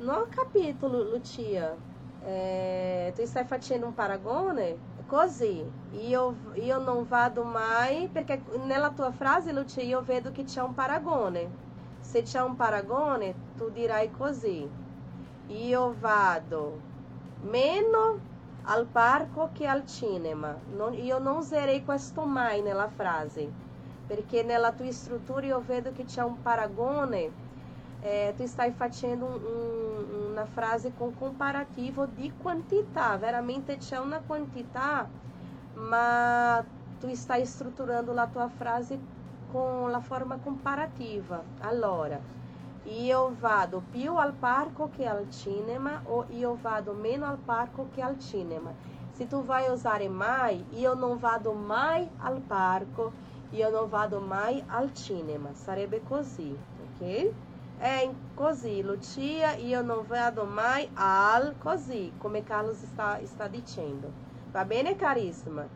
no 0.00 0.26
capítulo, 0.30 1.02
Lucia, 1.02 1.76
é, 2.22 3.12
tu 3.16 3.24
stai 3.26 3.44
facendo 3.44 3.86
un 3.86 3.94
paragone 3.94 4.76
così. 5.06 5.64
Io, 5.92 6.36
io 6.54 6.78
non 6.78 7.06
vado 7.08 7.42
mai, 7.42 8.08
perché 8.08 8.42
nella 8.64 8.90
tua 8.90 9.10
frase, 9.10 9.52
Lucia, 9.52 9.82
io 9.82 10.02
vedo 10.02 10.30
che 10.30 10.44
c'è 10.44 10.60
un 10.60 10.74
paragone. 10.74 11.66
Se 12.00 12.22
c'è 12.22 12.40
un 12.40 12.54
paragone, 12.54 13.34
tu 13.56 13.70
dirai 13.70 14.10
così. 14.10 14.68
Io 15.48 15.94
vado 15.98 16.80
meno 17.42 18.20
al 18.64 18.86
parco 18.86 19.50
che 19.52 19.66
al 19.66 19.86
cinema. 19.86 20.56
Io 20.92 21.18
non 21.18 21.38
userei 21.38 21.84
questo 21.84 22.24
mai 22.24 22.60
nella 22.60 22.88
frase, 22.88 23.50
perché 24.08 24.42
nella 24.42 24.72
tua 24.72 24.90
struttura 24.90 25.46
io 25.46 25.60
vedo 25.60 25.92
che 25.92 26.04
c'è 26.04 26.24
un 26.24 26.42
paragone 26.42 27.46
é, 28.02 28.32
tu 28.36 28.42
estás 28.42 28.74
fazendo 28.76 29.26
um, 29.26 29.36
um, 29.36 30.32
uma 30.32 30.46
frase 30.46 30.90
com 30.98 31.12
comparativo 31.12 32.06
de 32.06 32.32
quantità, 32.42 33.16
veramente 33.16 33.76
c'è 33.76 33.98
una 33.98 34.20
quantità, 34.20 35.08
mas 35.74 36.64
tu 37.00 37.08
está 37.08 37.38
estruturando 37.38 38.12
a 38.18 38.26
tua 38.26 38.48
frase 38.48 38.98
com 39.52 39.86
a 39.92 40.00
forma 40.00 40.38
comparativa. 40.38 41.42
Allora, 41.60 42.20
io 42.84 43.34
vado 43.38 43.82
più 43.90 44.16
al 44.16 44.32
parco 44.32 44.90
che 44.90 45.06
al 45.06 45.26
cinema 45.30 46.02
ou 46.06 46.24
io 46.30 46.56
vado 46.60 46.92
meno 46.92 47.26
al 47.26 47.38
parco 47.38 47.88
che 47.94 48.02
al 48.02 48.18
cinema. 48.18 48.72
Se 49.12 49.26
tu 49.26 49.42
vai 49.42 49.68
usare 49.68 50.08
mai, 50.08 50.64
io 50.70 50.94
non 50.94 51.18
vado 51.18 51.52
mai 51.52 52.08
al 52.18 52.40
parco, 52.40 53.10
io 53.50 53.70
non 53.70 53.88
vado 53.88 54.20
mai 54.20 54.62
al 54.66 54.92
cinema. 54.92 55.54
Sarebbe 55.54 56.02
così, 56.02 56.56
ok? 56.94 57.32
É 57.80 58.10
così, 58.34 58.82
Lucia, 58.82 59.54
io 59.54 59.82
non 59.82 60.04
vado 60.06 60.44
mai 60.44 60.88
al 60.94 61.54
così, 61.58 62.12
come 62.18 62.42
Carlos 62.42 62.82
está, 62.82 63.20
está 63.20 63.46
dicendo. 63.48 64.12
Va 64.50 64.64
bene, 64.64 64.96
carissima? 64.96 65.66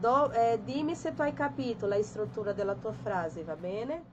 Do, 0.00 0.32
eh, 0.32 0.58
dimmi 0.64 0.94
se 0.94 1.14
tu 1.14 1.20
hai 1.20 1.34
capito 1.34 1.86
la 1.86 2.02
struttura 2.02 2.52
della 2.52 2.74
tua 2.74 2.92
frase, 2.92 3.44
va 3.44 3.56
bene? 3.56 4.12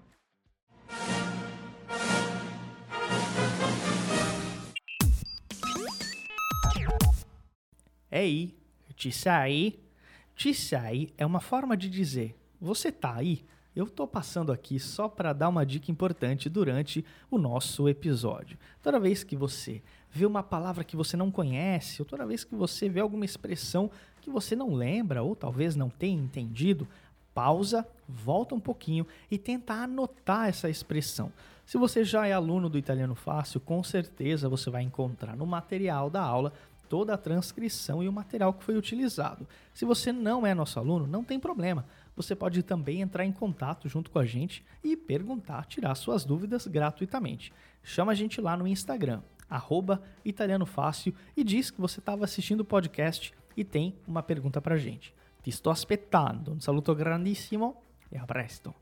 Ehi, 8.10 8.54
ci 8.96 9.12
sei? 9.12 9.90
Ci 10.36 10.54
sei 10.54 11.14
é 11.18 11.26
uma 11.26 11.40
forma 11.40 11.78
de 11.78 11.88
dizer: 11.88 12.36
você 12.62 12.92
tá 12.92 13.16
aí? 13.16 13.44
Eu 13.76 13.86
estou 13.86 14.06
passando 14.06 14.52
aqui 14.52 14.80
só 14.80 15.08
para 15.08 15.34
dar 15.34 15.50
uma 15.50 15.66
dica 15.66 15.90
importante 15.90 16.50
durante 16.50 17.04
o 17.30 17.38
nosso 17.38 17.88
episódio. 17.88 18.58
Toda 18.84 19.00
vez 19.00 19.24
que 19.24 19.36
você 19.36 19.82
vê 20.12 20.26
uma 20.26 20.44
palavra 20.44 20.84
que 20.84 20.96
você 20.96 21.16
não 21.16 21.32
conhece, 21.32 22.02
ou 22.02 22.06
toda 22.06 22.26
vez 22.26 22.44
que 22.44 22.54
você 22.54 22.90
vê 22.90 23.00
alguma 23.00 23.24
expressão 23.24 23.90
que 24.20 24.30
você 24.30 24.56
não 24.56 24.74
lembra 24.74 25.24
ou 25.24 25.36
talvez 25.36 25.76
não 25.76 25.90
tenha 25.90 26.22
entendido, 26.22 26.88
pausa, 27.34 27.88
volta 28.08 28.54
um 28.54 28.60
pouquinho 28.60 29.08
e 29.32 29.38
tenta 29.38 29.74
anotar 29.74 30.50
essa 30.50 30.70
expressão. 30.70 31.32
Se 31.66 31.78
você 31.78 32.04
já 32.04 32.28
é 32.28 32.34
aluno 32.34 32.70
do 32.70 32.78
Italiano 32.78 33.16
Fácil, 33.16 33.62
com 33.62 33.82
certeza 33.82 34.50
você 34.50 34.70
vai 34.70 34.84
encontrar 34.84 35.38
no 35.38 35.46
material 35.46 36.10
da 36.10 36.22
aula 36.22 36.52
toda 36.90 37.14
a 37.14 37.18
transcrição 37.18 38.04
e 38.04 38.10
o 38.10 38.12
material 38.12 38.54
que 38.54 38.66
foi 38.66 38.76
utilizado. 38.76 39.48
Se 39.74 39.86
você 39.86 40.12
não 40.12 40.46
é 40.46 40.54
nosso 40.54 40.78
aluno, 40.78 41.08
não 41.08 41.24
tem 41.24 41.40
problema 41.40 41.86
você 42.16 42.36
pode 42.36 42.62
também 42.64 43.02
entrar 43.02 43.26
em 43.26 43.32
contato 43.32 43.88
junto 43.88 44.12
com 44.12 44.20
a 44.20 44.26
gente 44.26 44.66
e 44.84 44.96
perguntar, 44.96 45.66
tirar 45.66 45.96
suas 45.96 46.26
dúvidas 46.26 46.68
gratuitamente. 46.68 47.54
Chama 47.84 48.12
a 48.12 48.16
gente 48.16 48.40
lá 48.40 48.56
no 48.56 48.68
Instagram, 48.68 49.22
arroba 49.50 50.02
e 50.24 51.44
diz 51.44 51.72
que 51.72 51.82
você 51.82 52.00
estava 52.00 52.26
assistindo 52.26 52.62
o 52.62 52.66
podcast 52.66 53.34
e 53.56 53.64
tem 53.64 53.96
uma 54.08 54.24
pergunta 54.24 54.62
para 54.62 54.76
a 54.76 54.78
gente. 54.78 55.14
Ti 55.42 55.52
sto 55.52 55.70
aspettando. 55.70 56.52
Un 56.52 56.60
saluto 56.60 56.94
grandissimo 56.94 57.82
e 58.12 58.18
a 58.18 58.26
presto. 58.26 58.74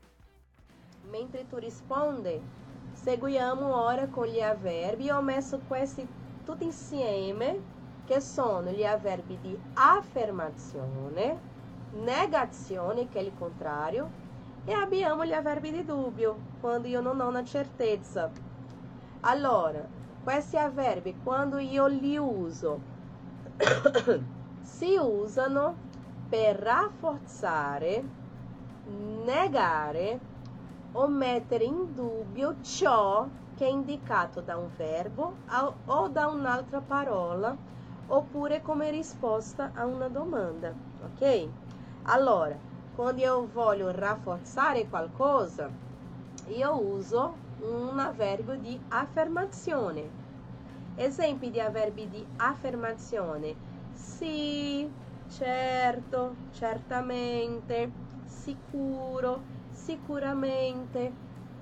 Mentre 1.10 1.44
tu 1.44 1.56
risponde, 1.56 2.40
seguiamo 2.92 3.74
ora 3.74 4.06
con 4.08 4.26
gli 4.26 4.40
avverbi. 4.40 5.10
Ho 5.10 5.22
messo 5.22 5.58
questi 5.66 6.06
tutti 6.44 6.64
insieme, 6.64 7.58
che 8.04 8.20
sono 8.20 8.70
gli 8.70 8.84
avverbi 8.84 9.38
di 9.40 9.58
affermazione, 9.74 11.49
negazione, 11.92 13.08
che 13.08 13.18
è 13.18 13.22
il 13.22 13.32
contrario, 13.38 14.08
e 14.64 14.72
abbiamo 14.72 15.24
gli 15.24 15.32
avverbi 15.32 15.70
di 15.70 15.84
dubbio, 15.84 16.36
quando 16.60 16.86
io 16.88 17.00
non 17.00 17.20
ho 17.20 17.28
una 17.28 17.44
certezza. 17.44 18.30
Allora, 19.22 19.84
questi 20.22 20.56
avverbi, 20.56 21.16
quando 21.22 21.58
io 21.58 21.86
li 21.86 22.16
uso, 22.16 22.80
si 24.62 24.96
usano 24.96 25.74
per 26.28 26.56
rafforzare, 26.56 28.02
negare 29.24 30.20
o 30.92 31.08
mettere 31.08 31.64
in 31.64 31.94
dubbio 31.94 32.56
ciò 32.62 33.26
che 33.56 33.66
è 33.66 33.70
indicato 33.70 34.40
da 34.40 34.56
un 34.56 34.68
verbo 34.76 35.34
o 35.86 36.08
da 36.08 36.26
un'altra 36.28 36.80
parola 36.80 37.54
oppure 38.06 38.62
come 38.62 38.90
risposta 38.90 39.70
a 39.74 39.84
una 39.84 40.08
domanda, 40.08 40.72
ok? 41.04 41.69
Allora, 42.12 42.58
quando 42.96 43.20
eu 43.20 43.46
voglio 43.46 43.92
rafforzare 43.92 44.88
qualcosa, 44.88 45.70
io 46.48 46.76
uso 46.76 47.34
un 47.60 48.00
avverbio 48.00 48.56
di 48.56 48.76
affermazione. 48.88 50.10
Esempi 50.96 51.52
di 51.52 51.60
avverbi 51.60 52.08
di 52.08 52.26
affermazione. 52.38 53.54
Sì, 53.94 54.90
certo, 55.28 56.34
certamente, 56.50 57.92
sicuro, 58.26 59.40
sicuramente, 59.70 61.12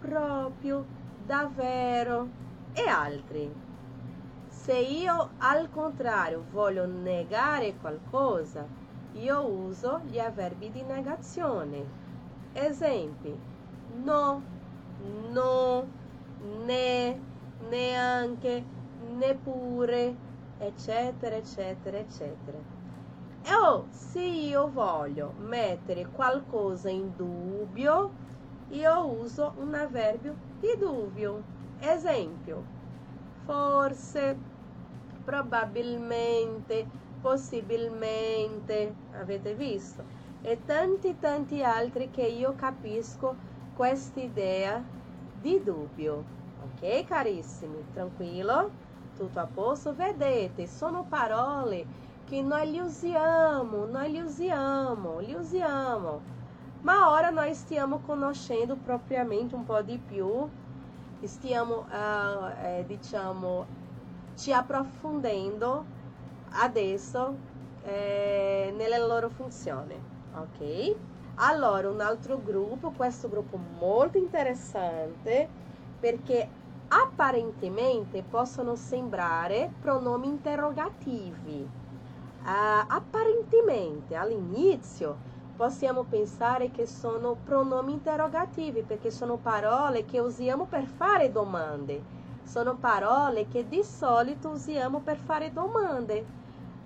proprio, 0.00 0.82
davvero 1.26 2.26
e 2.72 2.88
altri. 2.88 3.54
Se 4.48 4.74
io 4.74 5.28
al 5.40 5.68
contrario 5.68 6.42
voglio 6.50 6.86
negare 6.86 7.74
qualcosa, 7.74 8.77
io 9.18 9.44
uso 9.44 10.00
gli 10.06 10.18
avverbi 10.18 10.70
di 10.70 10.82
negazione. 10.82 11.84
Esempi: 12.52 13.36
no, 14.02 14.42
no, 15.30 15.86
né, 16.64 17.20
neanche, 17.68 18.64
neppure, 19.16 20.14
eccetera, 20.58 21.36
eccetera, 21.36 21.98
eccetera. 21.98 22.58
E 23.42 23.54
oh, 23.54 23.86
se 23.90 24.20
io 24.20 24.70
voglio 24.70 25.32
mettere 25.38 26.06
qualcosa 26.06 26.90
in 26.90 27.14
dubbio, 27.16 28.10
io 28.70 29.06
uso 29.06 29.54
un 29.58 29.74
avverbio 29.74 30.34
di 30.60 30.76
dubbio. 30.78 31.42
Esempio: 31.80 32.62
forse, 33.44 34.36
probabilmente, 35.24 36.86
possibilmente, 37.20 38.94
avete 39.12 39.54
visto? 39.54 40.04
E 40.42 40.58
tanti 40.64 41.18
tanti 41.18 41.62
altri 41.62 42.10
che 42.10 42.22
io 42.22 42.54
capisco 42.54 43.34
questa 43.74 44.20
idea 44.20 44.82
di 45.40 45.62
dubbio. 45.62 46.24
Ok, 46.62 47.04
carissimi? 47.04 47.84
Tranquillo? 47.92 48.70
Tutto 49.16 49.40
a 49.40 49.46
posto? 49.46 49.94
Vedete, 49.94 50.66
sono 50.66 51.04
parole 51.08 51.86
che 52.24 52.42
noi 52.42 52.70
li 52.70 52.78
usiamo, 52.78 53.86
noi 53.86 54.10
li 54.10 54.20
usiamo, 54.20 55.18
li 55.20 55.34
usiamo. 55.34 56.20
Ma 56.82 57.10
ora 57.10 57.30
noi 57.30 57.54
stiamo 57.54 58.00
conoscendo 58.00 58.76
propriamente 58.76 59.54
un 59.54 59.64
po' 59.64 59.82
di 59.82 59.98
più, 59.98 60.48
stiamo, 61.22 61.86
uh, 61.90 62.64
eh, 62.64 62.84
diciamo, 62.86 63.66
ci 64.36 64.52
approfondendo 64.52 65.96
adesso 66.52 67.36
eh, 67.84 68.72
nelle 68.76 68.98
loro 68.98 69.28
funzioni, 69.28 69.94
ok? 70.34 70.96
Allora, 71.40 71.88
un 71.88 72.00
altro 72.00 72.42
gruppo, 72.42 72.90
questo 72.92 73.28
gruppo 73.28 73.56
molto 73.56 74.18
interessante 74.18 75.48
perché 76.00 76.48
apparentemente 76.88 78.22
possono 78.22 78.74
sembrare 78.74 79.70
pronomi 79.78 80.26
interrogativi. 80.26 81.60
Uh, 82.40 82.84
apparentemente 82.88 84.14
all'inizio 84.14 85.16
possiamo 85.54 86.04
pensare 86.04 86.70
che 86.70 86.86
sono 86.86 87.34
pronomi 87.34 87.92
interrogativi 87.92 88.82
perché 88.82 89.10
sono 89.10 89.36
parole 89.38 90.04
che 90.04 90.18
usiamo 90.20 90.66
per 90.66 90.86
fare 90.86 91.30
domande. 91.30 92.17
Sono 92.48 92.76
parole 92.76 93.46
che 93.46 93.68
di 93.68 93.82
solito 93.82 94.48
usiamo 94.48 95.00
per 95.00 95.18
fare 95.18 95.52
domande 95.52 96.24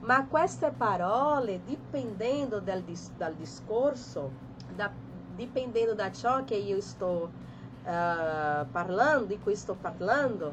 ma 0.02 0.26
queste 0.26 0.72
parole, 0.76 1.60
dipendendo 1.64 2.58
dal, 2.58 2.82
dal 3.16 3.34
discorso, 3.34 4.30
da, 4.74 4.90
da 5.94 6.12
ciò 6.12 6.42
che 6.44 6.56
io 6.56 6.80
sto 6.80 7.30
uh, 7.84 8.66
parlando, 8.72 9.26
di 9.26 9.38
cui 9.38 9.54
sto 9.54 9.76
parlando, 9.80 10.52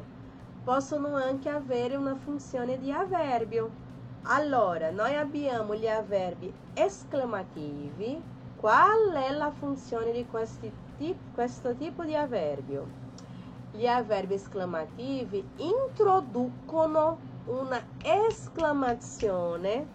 possono 0.62 1.16
anche 1.16 1.48
avere 1.48 1.96
una 1.96 2.14
funzione 2.14 2.78
di 2.78 2.92
avverbio. 2.92 3.68
Allora, 4.26 4.90
noi 4.90 5.16
abbiamo 5.16 5.74
gli 5.74 5.88
avverbi 5.88 6.52
esclamativi. 6.74 8.22
Qual 8.54 9.14
è 9.14 9.32
la 9.32 9.50
funzione 9.50 10.12
di 10.12 10.24
questi, 10.26 10.72
questo 11.34 11.74
tipo 11.74 12.04
di 12.04 12.14
avverbio? 12.14 13.09
Gli 13.72 13.86
avverbi 13.86 14.34
esclamativi 14.34 15.46
introducono 15.56 17.18
una 17.46 17.80
esclamazione 18.28 19.86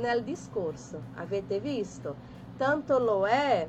nel 0.00 0.22
discorso. 0.22 1.00
Avete 1.14 1.58
visto? 1.58 2.14
Tanto 2.56 2.98
lo 2.98 3.26
è 3.26 3.68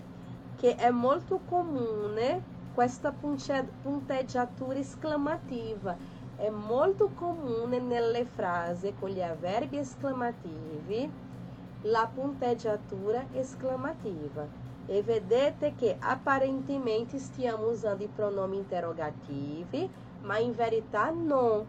che 0.58 0.76
è 0.76 0.90
molto 0.90 1.40
comune 1.46 2.42
questa 2.74 3.12
punteggiatura 3.12 4.78
esclamativa 4.78 5.96
è 6.36 6.50
molto 6.50 7.10
comune 7.16 7.80
nelle 7.80 8.26
frasi 8.26 8.94
con 8.94 9.10
gli 9.10 9.22
avverbi 9.22 9.78
esclamativi 9.78 11.10
la 11.82 12.08
punteggiatura 12.14 13.26
esclamativa. 13.32 14.67
E 14.88 15.04
vedete 15.04 15.76
che 15.76 15.98
apparentemente 16.00 17.20
stiamo 17.20 17.70
usando 17.70 18.04
i 18.04 18.08
pronomi 18.08 18.58
interrogativi, 18.58 19.90
ma 20.22 20.38
in 20.38 20.54
verità 20.54 21.10
non. 21.10 21.66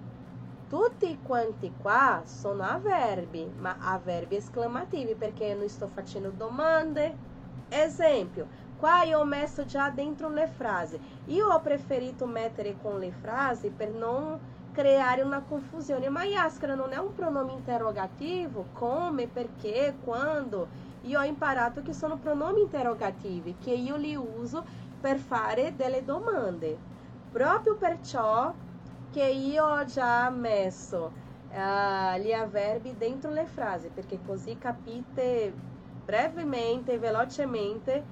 Tutti 0.68 1.18
quanti 1.22 1.72
qua 1.82 2.22
sono 2.24 2.62
avverbi, 2.62 3.52
ma 3.58 3.76
avverbi 3.80 4.36
esclamativi 4.36 5.14
perché 5.14 5.54
non 5.54 5.68
sto 5.68 5.88
facendo 5.88 6.30
domande. 6.30 7.26
Esempio, 7.68 8.46
Qua 8.78 9.02
ho 9.12 9.24
messo 9.24 9.64
già 9.64 9.90
dentro 9.90 10.28
le 10.28 10.46
frasi. 10.46 11.00
Io 11.24 11.48
ho 11.48 11.60
preferito 11.60 12.26
mettere 12.26 12.76
con 12.80 13.00
le 13.00 13.10
frasi 13.10 13.70
per 13.70 13.90
non 13.90 14.38
creare 14.72 15.22
una 15.22 15.42
confusão. 15.42 16.08
Ma 16.08 16.22
Yaskara 16.22 16.76
non 16.76 16.92
è 16.92 16.96
un 16.96 17.12
pronome 17.12 17.50
interrogativo? 17.54 18.66
Come, 18.72 19.26
perché, 19.26 19.96
quando? 20.04 20.68
Io 21.02 21.20
ho 21.20 21.24
imparato 21.24 21.82
che 21.82 21.92
sono 21.92 22.18
pronomi 22.18 22.62
interrogativi, 22.62 23.56
che 23.58 23.72
io 23.72 23.96
li 23.96 24.14
uso 24.16 24.66
per 24.98 25.18
fare 25.18 25.74
delle 25.76 26.04
domande. 26.04 26.80
Proprio 27.30 27.76
perciò 27.76 28.54
che 29.10 29.24
io 29.24 29.64
ho 29.64 29.84
già 29.84 30.28
messo 30.30 31.14
uh, 31.48 32.18
gli 32.18 32.32
avverbi 32.32 32.96
dentro 32.96 33.30
le 33.30 33.46
frasi, 33.46 33.90
perché 33.90 34.20
così 34.20 34.58
capite 34.58 35.54
brevemente 36.04 36.92
e 36.94 36.98
velocemente 36.98 38.06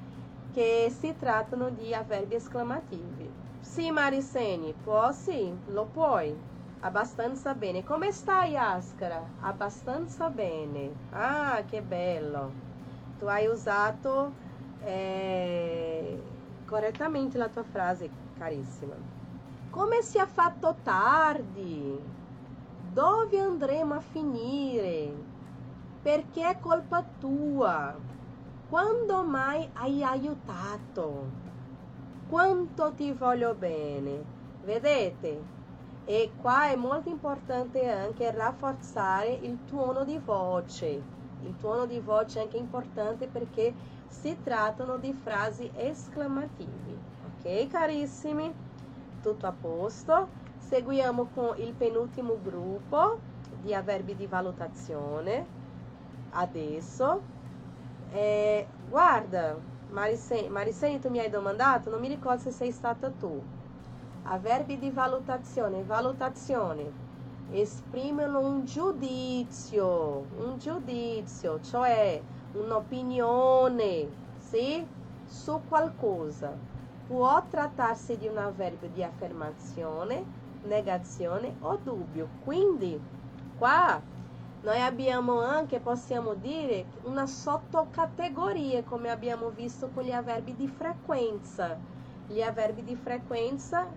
che 0.50 0.88
si 0.90 1.16
trattano 1.16 1.70
di 1.70 1.92
avverbi 1.94 2.34
esclamativi. 2.36 3.32
Sì, 3.60 3.90
Maricene, 3.90 4.74
può 4.74 5.10
sì, 5.12 5.54
lo 5.66 5.86
puoi. 5.86 6.40
Abbastanza 6.80 7.54
bene. 7.54 7.82
Come 7.82 8.12
stai, 8.12 8.56
Ascara? 8.56 9.34
Abbastanza 9.40 10.30
bene. 10.30 10.94
Ah, 11.10 11.64
che 11.66 11.82
bello. 11.82 12.65
Tu 13.18 13.26
hai 13.26 13.46
usato 13.46 14.32
eh, 14.84 16.22
correttamente 16.66 17.38
la 17.38 17.48
tua 17.48 17.64
frase, 17.64 18.10
carissima. 18.38 18.94
Come 19.70 20.02
si 20.02 20.18
è 20.18 20.26
fatto 20.26 20.76
tardi? 20.82 21.98
Dove 22.92 23.38
andremo 23.38 23.94
a 23.94 24.00
finire? 24.00 25.12
Perché 26.02 26.48
è 26.48 26.60
colpa 26.60 27.04
tua? 27.18 27.94
Quando 28.68 29.22
mai 29.22 29.68
hai 29.74 30.02
aiutato? 30.02 31.24
Quanto 32.28 32.92
ti 32.94 33.12
voglio 33.12 33.54
bene? 33.54 34.24
Vedete? 34.64 35.54
E 36.04 36.30
qua 36.40 36.68
è 36.68 36.76
molto 36.76 37.08
importante 37.08 37.88
anche 37.88 38.30
rafforzare 38.30 39.32
il 39.42 39.58
tuono 39.66 40.04
di 40.04 40.18
voce. 40.18 41.15
Il 41.42 41.56
tuono 41.56 41.86
di 41.86 42.00
voce 42.00 42.38
è 42.38 42.42
anche 42.42 42.56
importante 42.56 43.26
perché 43.26 43.74
si 44.08 44.36
trattano 44.42 44.96
di 44.96 45.12
frasi 45.12 45.70
esclamativi. 45.74 46.98
Ok, 47.26 47.66
carissimi? 47.68 48.52
Tutto 49.22 49.46
a 49.46 49.52
posto? 49.52 50.28
Seguiamo 50.58 51.28
con 51.34 51.54
il 51.58 51.72
penultimo 51.72 52.38
gruppo 52.42 53.18
di 53.62 53.74
avverbi 53.74 54.14
di 54.16 54.26
valutazione. 54.26 55.46
Adesso 56.30 57.20
é, 58.12 58.66
guarda, 58.88 59.56
Maricene, 59.90 60.48
Maricene, 60.48 60.98
tu 60.98 61.08
mi 61.10 61.18
hai 61.18 61.30
domandato, 61.30 61.90
non 61.90 62.00
mi 62.00 62.08
ricordo 62.08 62.42
se 62.42 62.50
sei 62.50 62.72
stata 62.72 63.10
tu. 63.10 63.42
Avverbi 64.24 64.78
di 64.78 64.90
valutazione, 64.90 65.82
valutazione, 65.82 67.04
esprimono 67.50 68.40
un 68.40 68.64
giudizio, 68.64 70.26
un 70.38 70.58
giudizio, 70.58 71.60
cioè 71.60 72.22
un'opinione, 72.52 74.16
sì, 74.38 74.86
su 75.24 75.62
qualcosa. 75.68 76.58
Può 77.06 77.46
trattarsi 77.48 78.16
di 78.16 78.26
un 78.28 78.38
avverbio 78.38 78.88
di 78.90 79.02
affermazione, 79.02 80.24
negazione 80.62 81.56
o 81.60 81.76
dubbio. 81.76 82.28
Quindi, 82.40 83.00
qua 83.56 84.02
Noi 84.62 84.80
abbiamo 84.80 85.40
anche, 85.40 85.80
possiamo 85.80 86.34
dire, 86.34 86.86
una 87.02 87.26
sottocategoria, 87.26 88.82
come 88.84 89.10
abbiamo 89.10 89.50
visto 89.50 89.90
con 89.90 90.02
gli 90.02 90.10
avverbi 90.10 90.54
di 90.56 90.66
frequenza. 90.68 91.78
Gli 92.26 92.42
avverbi 92.42 92.82
di 92.82 92.96
frequenza 92.96 93.88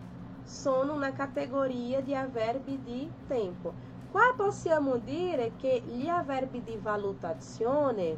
sono 0.49 0.93
una 0.93 1.13
categoria 1.13 2.01
di 2.01 2.15
avverbi 2.15 2.81
di 2.81 3.09
tempo. 3.27 3.71
Qua 4.09 4.33
possiamo 4.35 4.97
dire 4.97 5.51
che 5.57 5.83
gli 5.85 6.07
avverbi 6.07 6.63
di 6.63 6.75
valutazione 6.81 8.17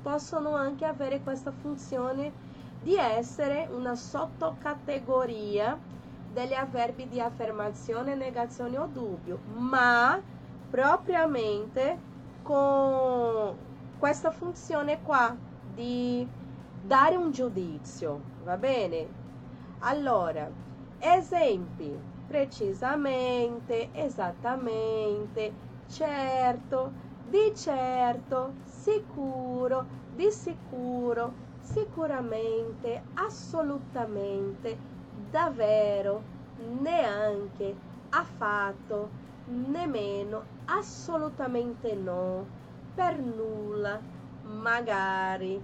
possono 0.00 0.54
anche 0.54 0.84
avere 0.84 1.20
questa 1.20 1.50
funzione 1.50 2.32
di 2.80 2.94
essere 2.94 3.66
una 3.72 3.96
sottocategoria 3.96 5.76
degli 6.32 6.52
avverbi 6.52 7.08
di 7.08 7.20
affermazione, 7.20 8.14
negazione 8.14 8.78
o 8.78 8.86
dubbio, 8.86 9.40
ma 9.56 10.20
propriamente 10.70 11.98
com 12.42 13.56
questa 13.98 14.30
funzione 14.30 15.02
qua 15.02 15.36
di 15.74 16.26
dare 16.80 17.16
un 17.16 17.32
giudizio, 17.32 18.20
va 18.44 18.56
bene? 18.56 19.22
Allora, 19.80 20.48
esempi, 20.98 21.98
precisamente, 22.26 23.90
esattamente, 23.92 25.52
certo, 25.86 26.92
di 27.28 27.52
certo, 27.54 28.52
sicuro, 28.64 29.86
di 30.14 30.30
sicuro, 30.30 31.32
sicuramente, 31.60 33.02
assolutamente, 33.14 34.76
davvero, 35.30 36.22
neanche, 36.80 37.74
affatto, 38.10 39.08
nemmeno, 39.46 40.42
assolutamente 40.66 41.94
no, 41.94 42.46
per 42.94 43.18
nulla, 43.18 44.00
magari, 44.42 45.60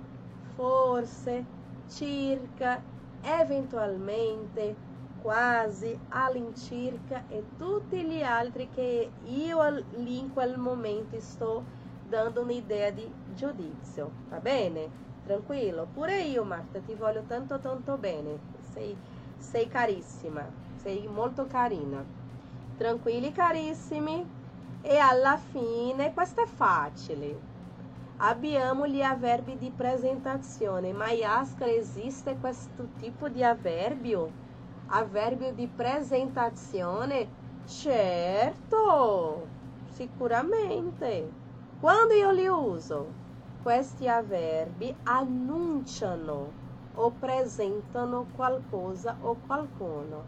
forse, 0.55 1.45
circa, 1.88 2.81
eventualmente, 3.23 4.75
quasi, 5.20 5.98
all'incirca 6.09 7.24
e 7.28 7.44
tutti 7.56 8.04
gli 8.04 8.22
altri 8.22 8.68
che 8.70 9.11
io 9.24 9.68
lì 9.96 10.18
in 10.18 10.33
quel 10.33 10.59
momento 10.59 11.20
sto 11.20 11.64
dando 12.09 12.42
un'idea 12.42 12.90
di 12.90 13.11
giudizio, 13.35 14.11
va 14.28 14.38
bene? 14.38 14.88
Tranquillo, 15.24 15.87
pure 15.92 16.22
io 16.22 16.44
Marta 16.44 16.80
ti 16.80 16.94
voglio 16.94 17.22
tanto 17.22 17.61
tanto 17.61 17.96
bene, 17.96 18.38
sei, 18.72 18.96
sei 19.38 19.68
carissima, 19.68 20.44
sei 20.76 21.06
molto 21.06 21.46
carina. 21.46 22.04
Tranquilli 22.76 23.30
carissimi. 23.33 24.38
E 24.83 24.96
alla 24.96 25.37
fine, 25.37 26.14
questo 26.14 26.42
è 26.42 26.46
facile. 26.46 27.38
Abbiamo 28.16 28.87
gli 28.87 29.02
avverbi 29.02 29.59
di 29.59 29.70
presentazione. 29.70 30.92
Ma 30.92 31.11
Yaskara 31.11 31.70
esiste 31.70 32.38
questo 32.40 32.88
tipo 32.98 33.28
di 33.28 33.44
avverbio? 33.44 34.39
Avverbio 34.92 35.53
di 35.53 35.68
presentazione? 35.68 37.29
Certo, 37.64 39.46
sicuramente. 39.92 41.31
Quando 41.79 42.14
io 42.14 42.33
li 42.33 42.48
uso? 42.48 43.07
Questi 43.62 44.09
avverbi 44.09 44.92
annunciano 45.05 46.53
o 46.94 47.11
presentano 47.12 48.26
qualcosa 48.35 49.16
o 49.20 49.37
qualcuno. 49.46 50.24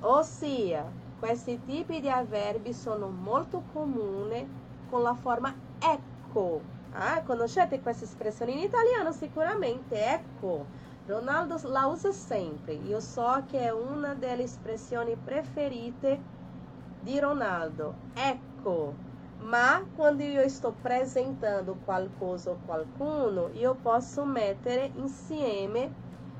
Ossia, 0.00 0.84
questi 1.18 1.58
tipi 1.64 2.00
di 2.00 2.10
avverbi 2.10 2.74
sono 2.74 3.08
molto 3.08 3.62
comuni 3.72 4.46
con 4.90 5.00
la 5.02 5.14
forma 5.14 5.54
ecco. 5.78 6.60
Ah, 6.90 7.22
conoscete 7.22 7.80
questa 7.80 8.04
espressione 8.04 8.52
in 8.52 8.58
italiano? 8.58 9.12
Sicuramente 9.12 10.04
ecco. 10.04 10.66
Ronaldo 11.06 11.58
la 11.64 11.86
usa 11.86 12.12
sempre. 12.12 12.74
Io 12.74 13.00
so 13.00 13.42
che 13.50 13.60
è 13.60 13.72
una 13.72 14.14
delle 14.14 14.44
espressioni 14.44 15.16
preferite 15.16 16.20
di 17.00 17.18
Ronaldo, 17.18 17.94
ecco. 18.14 18.94
Ma 19.40 19.84
quando 19.96 20.22
io 20.22 20.48
sto 20.48 20.68
apresentando 20.68 21.76
qualcosa 21.84 22.50
o 22.50 22.60
qualcuno, 22.64 23.48
io 23.54 23.74
posso 23.74 24.24
mettere 24.24 24.92
insieme 24.94 25.92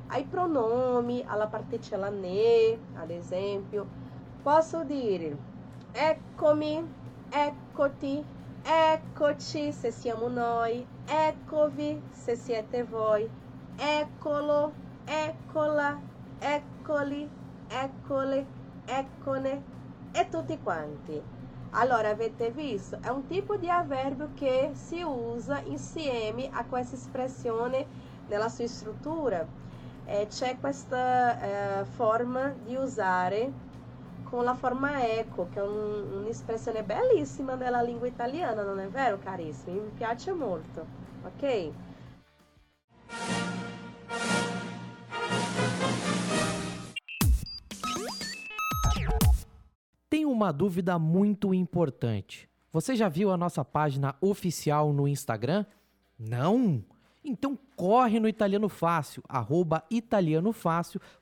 ai 0.08 0.24
pronomi, 0.24 1.24
alla 1.26 1.48
particella 1.48 2.10
ne, 2.10 2.78
ad 2.94 3.10
esempio. 3.10 3.86
Posso 4.42 4.84
dire 4.84 5.36
eccomi, 5.92 6.86
eccoti, 7.28 8.24
eccoci 8.62 9.72
se 9.72 9.90
siamo 9.90 10.28
noi, 10.28 10.86
eccovi 11.04 12.00
se 12.10 12.36
siete 12.36 12.84
voi, 12.84 13.28
eccolo, 13.76 14.72
eccola, 15.04 15.98
eccoli, 16.38 17.28
eccole, 17.68 18.46
eccone 18.84 19.62
e 20.12 20.28
tutti 20.28 20.58
quanti. 20.62 21.20
Allora, 21.74 22.10
avete 22.10 22.50
visto? 22.50 22.98
È 23.00 23.08
un 23.08 23.26
tipo 23.26 23.56
di 23.56 23.68
avverbio 23.68 24.30
che 24.34 24.72
si 24.74 25.02
usa 25.02 25.60
insieme 25.64 26.48
a 26.52 26.64
questa 26.66 26.96
espressione 26.96 27.86
nella 28.26 28.48
sua 28.48 28.66
struttura. 28.66 29.46
Eh, 30.04 30.26
c'è 30.28 30.58
questa 30.60 31.80
eh, 31.80 31.84
forma 31.84 32.52
di 32.64 32.74
usare 32.76 33.50
con 34.22 34.44
la 34.44 34.54
forma 34.54 35.06
eco, 35.06 35.48
che 35.48 35.60
è 35.60 35.62
un, 35.62 36.20
un'espressione 36.20 36.82
bellissima 36.84 37.54
nella 37.54 37.82
lingua 37.82 38.06
italiana, 38.06 38.62
non 38.62 38.78
è 38.80 38.88
vero, 38.88 39.18
carissimi? 39.18 39.78
Mi 39.80 39.90
piace 39.90 40.32
molto, 40.32 40.86
ok? 41.22 41.72
Tem 50.08 50.26
uma 50.26 50.52
dúvida 50.52 50.98
muito 50.98 51.54
importante. 51.54 52.48
Você 52.72 52.94
já 52.94 53.08
viu 53.08 53.30
a 53.30 53.36
nossa 53.36 53.64
página 53.64 54.14
oficial 54.20 54.92
no 54.92 55.08
Instagram? 55.08 55.64
Não? 56.18 56.84
Então 57.24 57.58
corre 57.76 58.18
no 58.18 58.28
Italiano 58.28 58.68
Fácil, 58.68 59.22
arroba 59.28 59.84
Italiano 59.90 60.52
Fácil, 60.52 61.00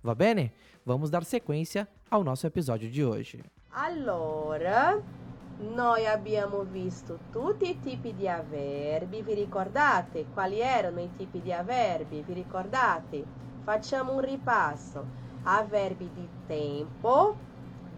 Va 0.00 0.14
bene? 0.14 0.52
Vamos 0.84 1.10
dar 1.10 1.24
sequência 1.24 1.88
ao 2.08 2.22
nosso 2.22 2.46
episódio 2.46 2.88
de 2.88 3.04
hoje. 3.04 3.42
Allora, 3.70 5.00
noi 5.58 6.06
abbiamo 6.06 6.62
visto 6.62 7.18
tutti 7.32 7.68
i 7.68 7.80
tipi 7.80 8.14
di 8.14 8.28
avverbi, 8.28 9.22
vi 9.22 9.34
ricordate 9.34 10.26
quali 10.32 10.60
erano 10.60 11.00
i 11.00 11.10
tipi 11.16 11.40
di 11.40 11.52
avverbi? 11.52 12.22
Vi 12.22 12.32
ricordate? 12.32 13.24
Facciamo 13.64 14.14
un 14.14 14.20
ripasso. 14.20 15.04
Avverbi 15.42 16.08
di 16.14 16.28
tempo, 16.46 17.36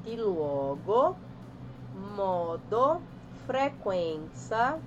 di 0.02 0.16
luogo, 0.16 1.16
modo, 2.14 3.00
frequenza, 3.44 4.78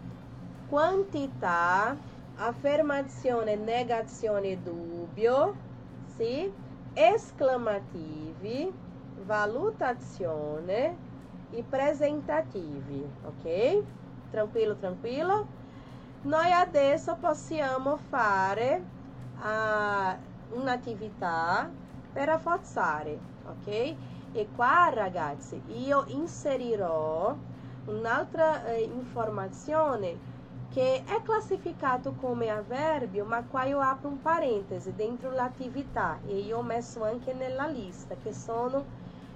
quantità, 0.67 1.95
affermazione, 2.37 3.55
negazione, 3.55 4.61
dubbio, 4.61 5.55
sì? 6.15 6.51
Esclamativi, 6.93 8.71
valutazione 9.25 10.97
e 11.51 11.63
presentativi, 11.63 13.07
ok? 13.25 13.83
Tranquillo, 14.31 14.75
tranquillo? 14.75 15.47
Noi 16.23 16.51
adesso 16.51 17.15
possiamo 17.19 17.97
fare 17.97 18.81
uh, 19.37 20.57
un'attività 20.57 21.69
per 22.11 22.27
rafforzare, 22.27 23.19
ok? 23.45 23.95
E 24.31 24.47
qua 24.55 24.89
ragazzi 24.93 25.61
io 25.67 26.05
inserirò 26.07 27.35
un'altra 27.85 28.65
eh, 28.65 28.81
informazione 28.81 30.31
che 30.73 31.03
è 31.05 31.21
classificato 31.21 32.15
come 32.19 32.49
avverbio, 32.49 33.25
ma 33.25 33.43
qua 33.43 33.63
io 33.65 33.79
apro 33.79 34.09
un 34.09 34.21
parentesi 34.23 34.95
dentro 34.95 35.29
l'attività 35.29 36.17
e 36.25 36.39
io 36.39 36.57
ho 36.57 36.63
messo 36.63 37.03
anche 37.03 37.31
nella 37.31 37.67
lista, 37.67 38.15
che 38.15 38.33
sono 38.33 38.83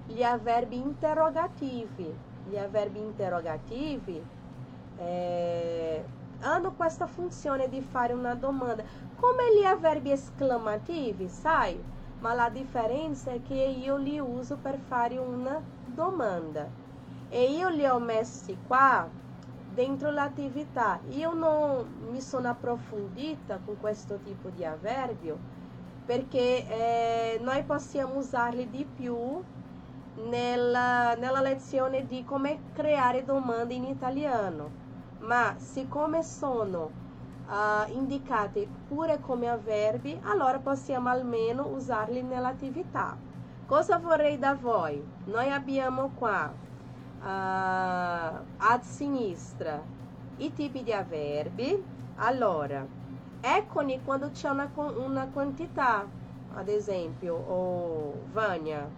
gli 0.08 0.23
avverbi 0.23 0.78
interrogativi. 0.78 2.12
Gli 2.50 2.58
avverbi 2.58 3.00
interrogativi 3.00 4.23
eh, 4.97 6.04
hanno 6.39 6.71
questa 6.71 7.06
funzione 7.06 7.69
di 7.69 7.82
fare 7.82 8.13
una 8.13 8.34
domanda, 8.34 8.84
come 9.19 9.43
gli 9.60 9.63
avverbi 9.63 10.12
esclamativi, 10.12 11.30
sai? 11.30 11.80
Ma 12.19 12.34
la 12.34 12.50
differenza 12.50 13.30
è 13.30 13.41
che 13.43 13.54
io 13.54 13.95
li 13.97 14.17
uso 14.17 14.58
per 14.60 14.80
fare 14.80 15.17
una 15.17 15.62
domanda. 15.86 16.67
E 17.30 17.52
io 17.52 17.69
li 17.69 17.86
ho 17.86 18.00
messi 18.00 18.58
qua 18.65 19.08
dentro 19.78 20.10
l'attività. 20.10 21.00
Io 21.10 21.36
non 21.36 22.08
mi 22.10 22.20
sono 22.20 22.50
approfondita 22.50 23.60
con 23.63 23.80
questo 23.80 24.18
tipo 24.24 24.50
di 24.50 24.66
avverbio 24.66 25.38
perché 26.04 26.68
eh, 26.68 27.40
noi 27.44 27.62
possiamo 27.62 28.16
usarli 28.16 28.72
di 28.72 28.86
più 28.86 29.40
nella, 30.30 31.13
nella 31.13 31.42
lezione 31.42 32.08
di 32.08 32.24
come 32.24 32.72
creare 32.74 33.24
domande 33.24 33.76
in 33.76 33.84
italiano. 33.84 34.86
Ma 35.20 35.54
siccome 35.58 36.24
sono 36.24 36.90
uh, 37.48 37.92
indicati 37.92 38.68
pure 38.88 39.20
come 39.20 39.48
avverbi, 39.48 40.20
allora 40.24 40.58
possiamo 40.58 41.10
almeno 41.10 41.68
usarli 41.68 42.24
nell'attività. 42.24 43.16
Cosa 43.68 43.98
vorrei 44.00 44.40
da 44.40 44.56
voi? 44.56 45.04
Noi 45.26 45.52
abbiamo 45.52 46.12
qua 46.18 46.66
uh, 47.19 47.25
a 47.25 48.80
sinistra 48.82 49.82
i 50.38 50.53
tipi 50.53 50.84
di 50.84 50.93
avverbi. 50.93 51.84
Allora, 52.17 52.86
eccoli 53.41 54.01
quando 54.03 54.32
c'è 54.32 54.49
una, 54.49 54.69
una 54.75 55.27
quantità, 55.27 56.08
ad 56.53 56.67
esempio, 56.67 57.36
oh, 57.36 58.13
Vania, 58.32 58.89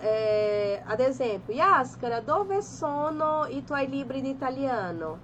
eh, 0.00 0.82
ad 0.84 1.00
esempio, 1.00 1.54
Yaskara, 1.54 2.20
dove 2.20 2.62
sono 2.62 3.46
i 3.48 3.64
tuoi 3.64 3.88
libri 3.88 4.20
di 4.20 4.30
italiano? 4.30 5.18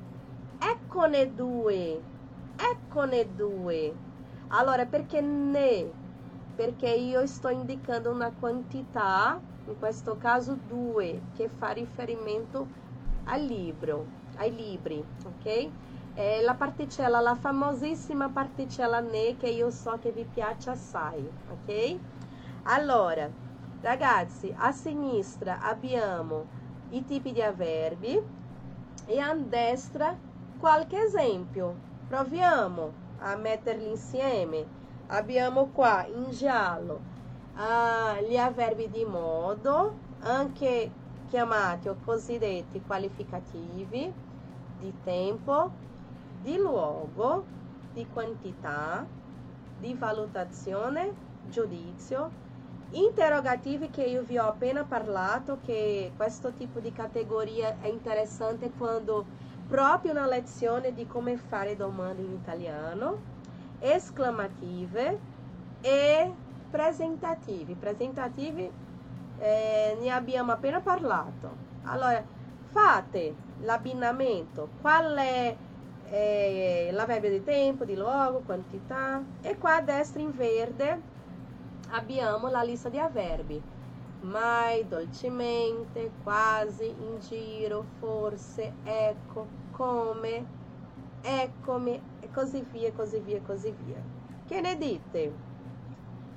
Eccone 0.58 1.34
due, 1.34 2.00
eccone 2.56 3.34
due. 3.34 3.94
Allora, 4.48 4.86
perché 4.86 5.20
ne? 5.20 5.90
Perché 6.54 6.88
io 6.88 7.26
sto 7.26 7.48
indicando 7.48 8.10
una 8.10 8.30
quantità 8.30 9.40
in 9.66 9.78
questo 9.78 10.16
caso 10.16 10.58
due, 10.66 11.20
che 11.34 11.48
fa 11.48 11.70
riferimento 11.70 12.66
al 13.24 13.42
libro, 13.42 14.06
ai 14.36 14.54
libri, 14.54 15.04
ok? 15.24 15.68
È 16.14 16.40
la 16.42 16.54
particella, 16.54 17.20
la 17.20 17.34
famosissima 17.34 18.28
particella 18.28 19.00
ne 19.00 19.36
che 19.36 19.48
io 19.48 19.70
so 19.70 19.98
che 20.00 20.12
vi 20.12 20.24
piace 20.24 20.70
assai, 20.70 21.28
ok? 21.50 21.96
Allora, 22.64 23.28
ragazzi, 23.80 24.54
a 24.56 24.70
sinistra 24.72 25.60
abbiamo 25.60 26.46
i 26.90 27.04
tipi 27.04 27.32
di 27.32 27.42
avverbi 27.42 28.20
e 29.06 29.18
a 29.18 29.34
destra 29.34 30.16
qualche 30.58 31.02
esempio. 31.02 31.74
Proviamo 32.08 32.92
a 33.18 33.36
metterli 33.36 33.88
insieme. 33.88 34.82
Abbiamo 35.08 35.66
qua 35.66 36.06
in 36.06 36.30
giallo 36.30 37.13
ah, 37.56 38.20
gli 38.20 38.36
avverbi 38.36 38.90
di 38.90 39.04
modo, 39.04 39.94
anche 40.20 40.90
chiamati 41.28 41.88
o 41.88 41.96
cosiddetti 42.04 42.80
qualificativi, 42.80 44.12
di 44.78 44.92
tempo, 45.02 45.70
di 46.42 46.56
luogo, 46.56 47.44
di 47.92 48.06
quantità, 48.12 49.06
di 49.78 49.94
valutazione, 49.94 51.12
giudizio, 51.48 52.30
interrogativi 52.90 53.90
che 53.90 54.04
io 54.04 54.22
vi 54.22 54.38
ho 54.38 54.46
appena 54.46 54.84
parlato, 54.84 55.58
che 55.64 56.12
questo 56.16 56.52
tipo 56.52 56.80
di 56.80 56.92
categoria 56.92 57.76
è 57.80 57.88
interessante 57.88 58.70
quando 58.70 59.24
proprio 59.66 60.12
na 60.12 60.26
lezione 60.26 60.92
di 60.92 61.06
come 61.06 61.36
fare 61.36 61.76
domande 61.76 62.22
in 62.22 62.32
italiano, 62.32 63.16
esclamative 63.80 65.18
e 65.80 66.32
presentativi. 66.74 67.76
Presentativi 67.76 68.68
eh, 69.38 69.96
ne 70.00 70.10
abbiamo 70.10 70.50
appena 70.50 70.80
parlato. 70.80 71.48
Allora, 71.84 72.20
fate 72.64 73.32
l'abbinamento, 73.60 74.70
qual 74.80 75.14
è 75.14 75.56
eh, 76.10 76.88
l'avverbio 76.90 77.30
di 77.30 77.44
tempo, 77.44 77.84
di 77.84 77.94
luogo, 77.94 78.42
quantità. 78.44 79.22
E 79.40 79.56
qua 79.56 79.76
a 79.76 79.82
destra 79.82 80.20
in 80.20 80.32
verde 80.32 81.00
abbiamo 81.90 82.48
la 82.48 82.64
lista 82.64 82.88
di 82.88 82.98
avverbi. 82.98 83.62
Mai, 84.22 84.88
dolcemente, 84.88 86.10
quasi, 86.24 86.88
in 86.88 87.20
giro, 87.20 87.84
forse, 88.00 88.72
ecco, 88.82 89.46
come, 89.70 90.44
eccomi, 91.20 92.02
e 92.18 92.30
così 92.32 92.66
via, 92.72 92.90
così 92.90 93.20
via, 93.20 93.40
così 93.46 93.72
via. 93.84 94.02
Che 94.44 94.60
ne 94.60 94.76
dite? 94.76 95.53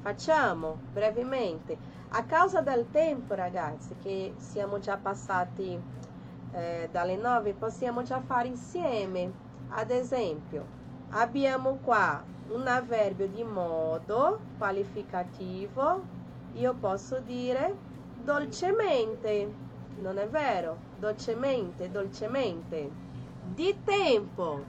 Facciamo 0.07 0.77
brevemente. 0.93 1.77
A 2.11 2.23
causa 2.23 2.61
del 2.61 2.85
tempo, 2.91 3.33
ragazzi, 3.33 3.93
che 4.01 4.35
siamo 4.37 4.79
già 4.79 4.95
passati 4.95 5.77
eh, 6.53 6.87
dalle 6.89 7.17
nove, 7.17 7.51
possiamo 7.51 8.03
già 8.03 8.21
fare 8.21 8.47
insieme 8.47 9.29
ad 9.71 9.91
esempio, 9.91 10.63
abbiamo 11.09 11.79
qua 11.83 12.23
un 12.51 12.65
avverbio 12.67 13.27
di 13.27 13.43
modo 13.43 14.39
qualificativo, 14.57 16.01
io 16.53 16.73
posso 16.75 17.19
dire 17.19 17.75
dolcemente, 18.23 19.51
non 19.99 20.19
è 20.19 20.27
vero? 20.29 20.77
Dolcemente, 20.99 21.91
dolcemente. 21.91 22.89
Di 23.53 23.77
tempo, 23.83 24.63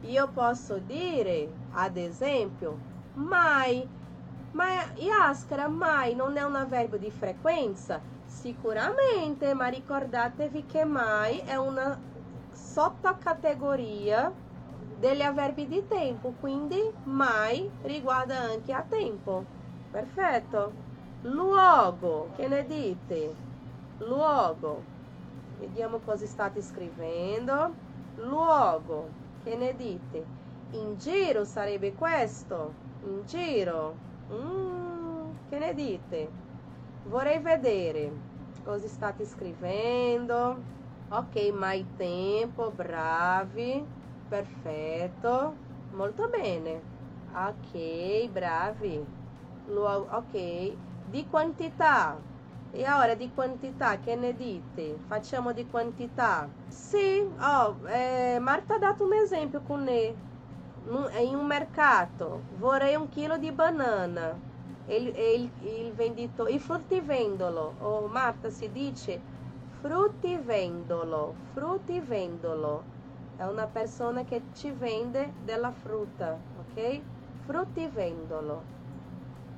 io 0.00 0.28
posso 0.32 0.78
dire, 0.78 1.48
ad 1.70 1.96
esempio, 1.96 2.76
mai. 3.14 4.00
Ma 4.52 4.64
Yaskara, 4.96 5.68
mai 5.68 6.14
non 6.14 6.36
è 6.36 6.42
un 6.42 6.56
avverbio 6.56 6.98
di 6.98 7.10
frequenza? 7.10 8.00
Sicuramente, 8.24 9.54
ma 9.54 9.66
ricordatevi 9.68 10.66
che 10.66 10.84
mai 10.84 11.38
è 11.38 11.56
una 11.56 11.98
sottocategoria 12.52 14.30
degli 14.98 15.22
avverbi 15.22 15.66
di 15.66 15.86
tempo, 15.88 16.32
quindi 16.38 16.78
mai 17.04 17.68
riguarda 17.82 18.38
anche 18.40 18.72
a 18.72 18.82
tempo. 18.82 19.44
Perfetto. 19.90 20.72
Luogo, 21.22 22.30
che 22.36 22.46
ne 22.48 22.66
dite? 22.66 23.34
Luogo. 23.98 24.82
Vediamo 25.58 25.98
cosa 26.00 26.26
state 26.26 26.60
scrivendo. 26.62 27.74
Luogo, 28.16 29.08
che 29.42 29.56
ne 29.56 29.74
dite? 29.74 30.24
In 30.72 30.96
giro 30.96 31.44
sarebbe 31.44 31.94
questo. 31.94 32.72
In 33.04 33.24
giro. 33.24 34.11
Mm, 34.30 35.32
che 35.48 35.58
ne 35.58 35.74
dite? 35.74 36.30
Vorrei 37.02 37.40
vedere 37.40 38.12
cosa 38.62 38.88
state 38.88 39.24
scrivendo. 39.24 40.64
Ok, 41.08 41.36
mai 41.52 41.86
tempo, 41.96 42.70
bravi, 42.72 43.84
perfetto, 44.28 45.56
molto 45.90 46.28
bene. 46.30 46.82
Ok, 47.34 48.28
bravi. 48.30 49.04
Luogo, 49.64 50.10
ok, 50.16 50.78
di 51.02 51.26
quantità. 51.26 52.20
E 52.70 52.90
ora 52.90 53.14
di 53.14 53.30
quantità, 53.32 53.98
che 54.00 54.16
ne 54.16 54.34
dite? 54.34 54.98
Facciamo 55.06 55.52
di 55.52 55.66
quantità. 55.66 56.50
Sì, 56.68 56.96
oh, 57.38 57.86
eh, 57.88 58.38
Marta 58.40 58.76
ha 58.76 58.78
dato 58.78 59.04
un 59.04 59.12
esempio 59.12 59.62
con 59.62 59.82
ne. 59.82 60.16
em 61.14 61.36
um 61.36 61.44
mercado, 61.44 62.40
vorei 62.58 62.96
um 62.96 63.06
quilo 63.06 63.38
de 63.38 63.50
banana. 63.50 64.36
Ele, 64.88 65.10
ele, 65.10 65.52
ele 65.62 65.92
vendito, 65.92 66.48
e 66.48 66.58
fruttivendolo. 66.58 67.74
Oh, 67.80 68.08
Marta, 68.08 68.50
se 68.50 68.68
dice 68.68 69.20
frutivendolo, 69.80 71.34
Fruttivendolo. 71.54 72.84
É 73.38 73.46
uma 73.46 73.66
pessoa 73.66 74.24
que 74.24 74.40
te 74.54 74.70
vende 74.70 75.32
della 75.44 75.72
fruta, 75.72 76.38
ok? 76.60 77.02
Frutivendolo. 77.46 78.62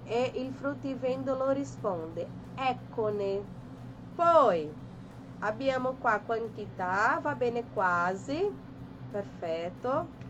E 0.07 0.33
il 0.37 0.53
frutivendolo 0.55 1.51
risponde, 1.53 2.27
eccone. 2.57 3.43
Poi, 4.16 4.72
abbiamo 5.41 5.95
qua 5.95 6.20
quantità, 6.20 7.18
va 7.20 7.35
bene 7.35 7.64
quasi, 7.75 8.51
perfetto. 9.11 10.24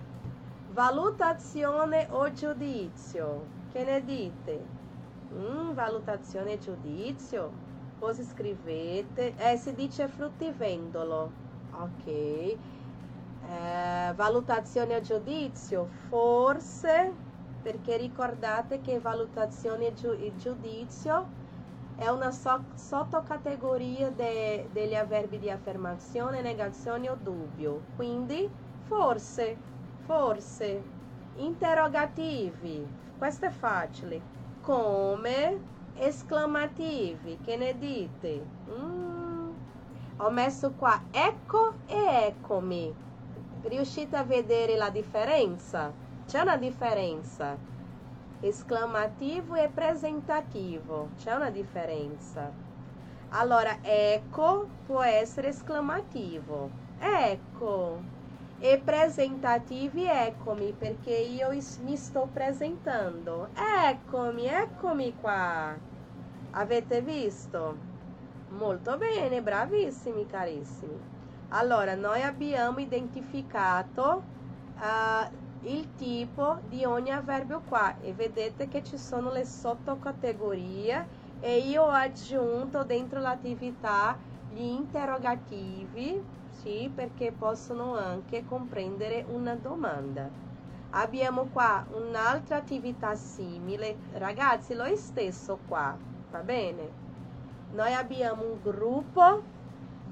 Valutazione 0.74 2.08
o 2.10 2.32
giudizio, 2.32 3.52
che 3.68 3.84
ne 3.84 4.02
dite? 4.02 4.72
Mm, 5.32 5.72
valutazione 5.72 6.54
e 6.54 6.58
giudizio 6.58 7.60
cosa 7.94 8.24
scrivete? 8.24 9.36
Eh, 9.36 9.56
si 9.56 9.72
dice 9.74 10.08
fruttivendolo, 10.08 11.36
ok. 11.70 12.06
Eh, 12.06 12.58
valutazione 14.16 14.96
e 14.96 15.00
giudizio, 15.00 15.86
forse, 15.86 17.20
perché 17.60 17.96
ricordate 17.96 18.80
che 18.80 18.98
valutazione 19.00 19.94
e 19.94 20.34
giudizio 20.34 21.30
è 21.94 22.08
una 22.08 22.30
so- 22.32 22.66
sottocategoria 22.74 24.10
de- 24.10 24.66
degli 24.70 24.94
avverbi 24.94 25.38
di 25.38 25.50
affermazione, 25.50 26.40
negazione 26.42 27.08
o 27.10 27.14
dubbio. 27.16 27.86
Quindi, 27.90 28.52
forse, 28.80 29.60
forse. 30.04 30.82
Interrogativi, 31.36 32.86
questo 33.18 33.46
è 33.46 33.50
facile. 33.50 34.20
Come, 34.60 35.58
esclamativi, 35.94 37.38
che 37.42 37.56
ne 37.56 37.76
dite? 37.78 38.46
Mm. 38.70 39.50
Ho 40.18 40.30
messo 40.30 40.72
qua 40.72 41.02
ecco 41.10 41.74
e 41.86 42.26
eccomi. 42.26 42.94
Riuscite 43.62 44.16
a 44.16 44.22
vedere 44.22 44.76
la 44.76 44.90
differenza? 44.90 45.92
C'è 46.26 46.40
una 46.40 46.56
differenza. 46.56 47.56
Esclamativo 48.40 49.54
e 49.56 49.68
presentativo. 49.68 51.10
C'è 51.16 51.32
una 51.34 51.50
differenza. 51.50 52.52
Allora, 53.30 53.78
ecco 53.82 54.68
può 54.86 55.02
essere 55.02 55.48
esclamativo. 55.48 56.70
Ecco. 56.98 58.13
E 58.66 58.80
presentativi, 58.82 60.06
eccomi, 60.06 60.72
perché 60.72 61.14
io 61.14 61.50
mi 61.82 61.96
sto 61.98 62.30
presentando. 62.32 63.50
Eccomi, 63.52 64.46
eccomi 64.46 65.14
qua. 65.20 65.76
Avete 66.52 67.02
visto? 67.02 67.76
Molto 68.56 68.96
bene, 68.96 69.42
bravissimi 69.42 70.24
carissimi. 70.24 70.98
Allora, 71.48 71.94
noi 71.94 72.22
abbiamo 72.22 72.78
identificato 72.78 74.22
uh, 74.78 75.66
il 75.68 75.94
tipo 75.96 76.60
di 76.66 76.86
ogni 76.86 77.10
avverbio 77.10 77.60
qua 77.68 78.00
e 78.00 78.14
vedete 78.14 78.68
che 78.68 78.82
ci 78.82 78.96
sono 78.96 79.30
le 79.30 79.44
sottocategorie 79.44 81.06
e 81.40 81.58
io 81.58 81.84
aggiunto 81.84 82.82
dentro 82.82 83.20
l'attività 83.20 84.16
gli 84.50 84.62
interrogativi 84.62 86.42
sì, 86.62 86.90
perché 86.94 87.32
possono 87.32 87.96
anche 87.96 88.44
comprendere 88.44 89.24
una 89.28 89.54
domanda. 89.54 90.28
Abbiamo 90.90 91.46
qua 91.52 91.84
un'altra 91.90 92.56
attività 92.56 93.14
simile, 93.16 93.96
ragazzi, 94.12 94.74
lo 94.74 94.84
stesso 94.94 95.58
qua, 95.66 95.96
va 96.30 96.38
bene? 96.38 97.02
Noi 97.72 97.92
abbiamo 97.92 98.44
un 98.44 98.60
gruppo 98.62 99.42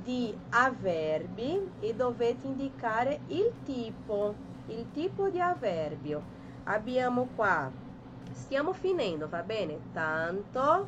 di 0.02 0.36
avverbi 0.50 1.70
e 1.80 1.94
dovete 1.94 2.46
indicare 2.48 3.20
il 3.28 3.52
tipo, 3.64 4.34
il 4.66 4.84
tipo 4.92 5.28
di 5.28 5.38
avverbio. 5.38 6.40
Abbiamo 6.64 7.28
qua, 7.36 7.70
stiamo 8.32 8.72
finendo, 8.72 9.28
va 9.28 9.42
bene? 9.42 9.78
Tanto, 9.92 10.86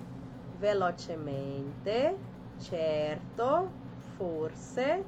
velocemente, 0.58 2.16
certo, 2.60 3.70
forse, 4.16 5.04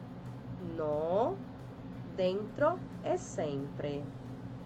no, 0.74 1.36
dentro 2.14 2.78
e 3.02 3.16
sempre. 3.16 4.02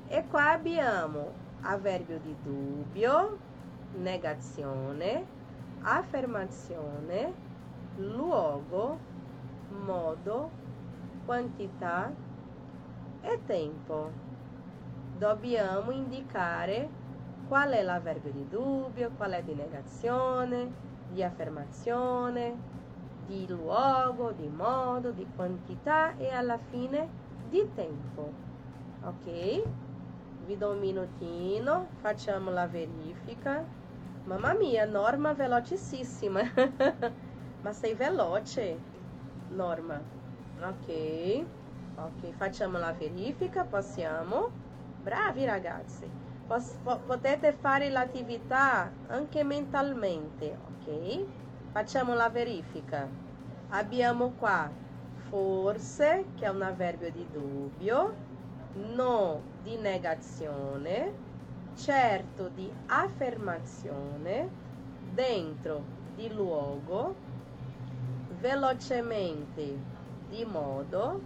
E 0.09 0.27
qua 0.29 0.53
abbiamo 0.53 1.33
avverbio 1.63 2.19
di 2.19 2.35
dubbio, 2.43 3.39
negazione, 3.97 5.25
affermazione, 5.83 7.33
luogo, 7.97 8.99
modo, 9.85 10.51
quantità 11.25 12.13
e 13.21 13.41
tempo. 13.47 14.11
Dobbiamo 15.19 15.91
indicare 15.91 16.89
qual 17.47 17.71
è 17.71 17.83
l'avverbio 17.83 18.31
di 18.31 18.49
dubbio, 18.49 19.11
qual 19.17 19.33
è 19.33 19.43
di 19.43 19.55
negazione, 19.55 20.73
di 21.11 21.23
affermazione, 21.23 22.70
di 23.31 23.47
luogo, 23.47 24.33
di 24.33 24.49
modo, 24.49 25.13
di 25.13 25.25
quantità 25.37 26.17
e 26.17 26.31
alla 26.31 26.59
fine 26.59 27.09
di 27.49 27.63
tempo. 27.73 28.33
Ok? 29.03 29.27
Vi 30.47 30.57
do 30.57 30.71
un 30.71 30.79
minutino, 30.81 31.91
facciamo 32.01 32.51
la 32.51 32.67
verifica. 32.67 33.65
Mamma 34.25 34.53
mia, 34.55 34.85
Norma 34.85 35.33
velocissima. 35.33 36.41
Ma 37.63 37.73
sei 37.73 37.95
veloce, 37.95 38.79
Norma. 39.49 40.03
Ok, 40.61 41.47
ok, 41.95 42.33
facciamo 42.37 42.79
la 42.79 42.93
verifica, 42.93 43.65
possiamo. 43.65 44.51
Bravi 45.03 45.45
ragazzi. 45.45 46.07
Pos- 46.47 46.79
po- 46.83 47.01
potete 47.07 47.53
fare 47.53 47.91
l'attività 47.91 48.91
anche 49.07 49.45
mentalmente, 49.45 50.59
ok? 50.65 51.27
Facciamo 51.73 52.15
la 52.15 52.29
verifica. 52.29 53.09
Abbiamo 53.69 54.31
qua 54.31 54.69
forse, 55.29 56.25
che 56.37 56.45
è 56.45 56.49
un 56.49 56.63
avverbio 56.63 57.13
di 57.13 57.25
dubbio, 57.31 58.15
no 58.75 59.41
di 59.63 59.77
negazione, 59.77 61.13
certo 61.77 62.49
di 62.49 62.69
affermazione, 62.87 64.49
dentro 65.15 65.85
di 66.17 66.33
luogo, 66.33 67.15
velocemente 68.41 69.79
di 70.29 70.45
modo, 70.45 71.21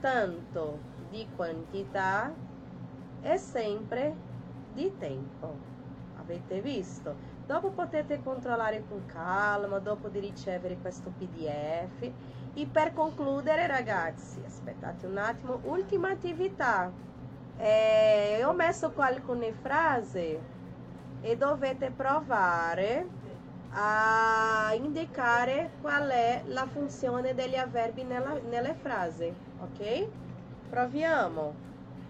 tanto 0.00 0.78
di 1.08 1.26
quantità 1.34 2.30
e 3.22 3.38
sempre 3.38 4.14
di 4.74 4.92
tempo. 4.98 5.54
Avete 6.18 6.60
visto? 6.60 7.35
Dopo 7.46 7.70
potete 7.70 8.20
controllare 8.24 8.82
con 8.88 9.06
calma, 9.06 9.78
dopo 9.78 10.08
di 10.08 10.18
ricevere 10.18 10.78
questo 10.78 11.12
PDF. 11.16 12.10
E 12.54 12.66
per 12.66 12.92
concludere, 12.92 13.68
ragazzi, 13.68 14.42
aspettate 14.44 15.06
un 15.06 15.16
attimo, 15.16 15.60
ultima 15.62 16.10
attività. 16.10 16.90
Eh, 17.56 18.42
ho 18.44 18.52
messo 18.52 18.92
alcune 18.96 19.52
frasi 19.52 20.36
e 21.20 21.36
dovete 21.36 21.92
provare 21.92 23.06
a 23.70 24.72
indicare 24.74 25.70
qual 25.80 26.08
è 26.08 26.42
la 26.46 26.66
funzione 26.66 27.34
degli 27.34 27.56
avverbi 27.56 28.02
nella, 28.02 28.40
nelle 28.40 28.74
frasi, 28.74 29.32
ok? 29.60 30.08
Proviamo. 30.68 31.54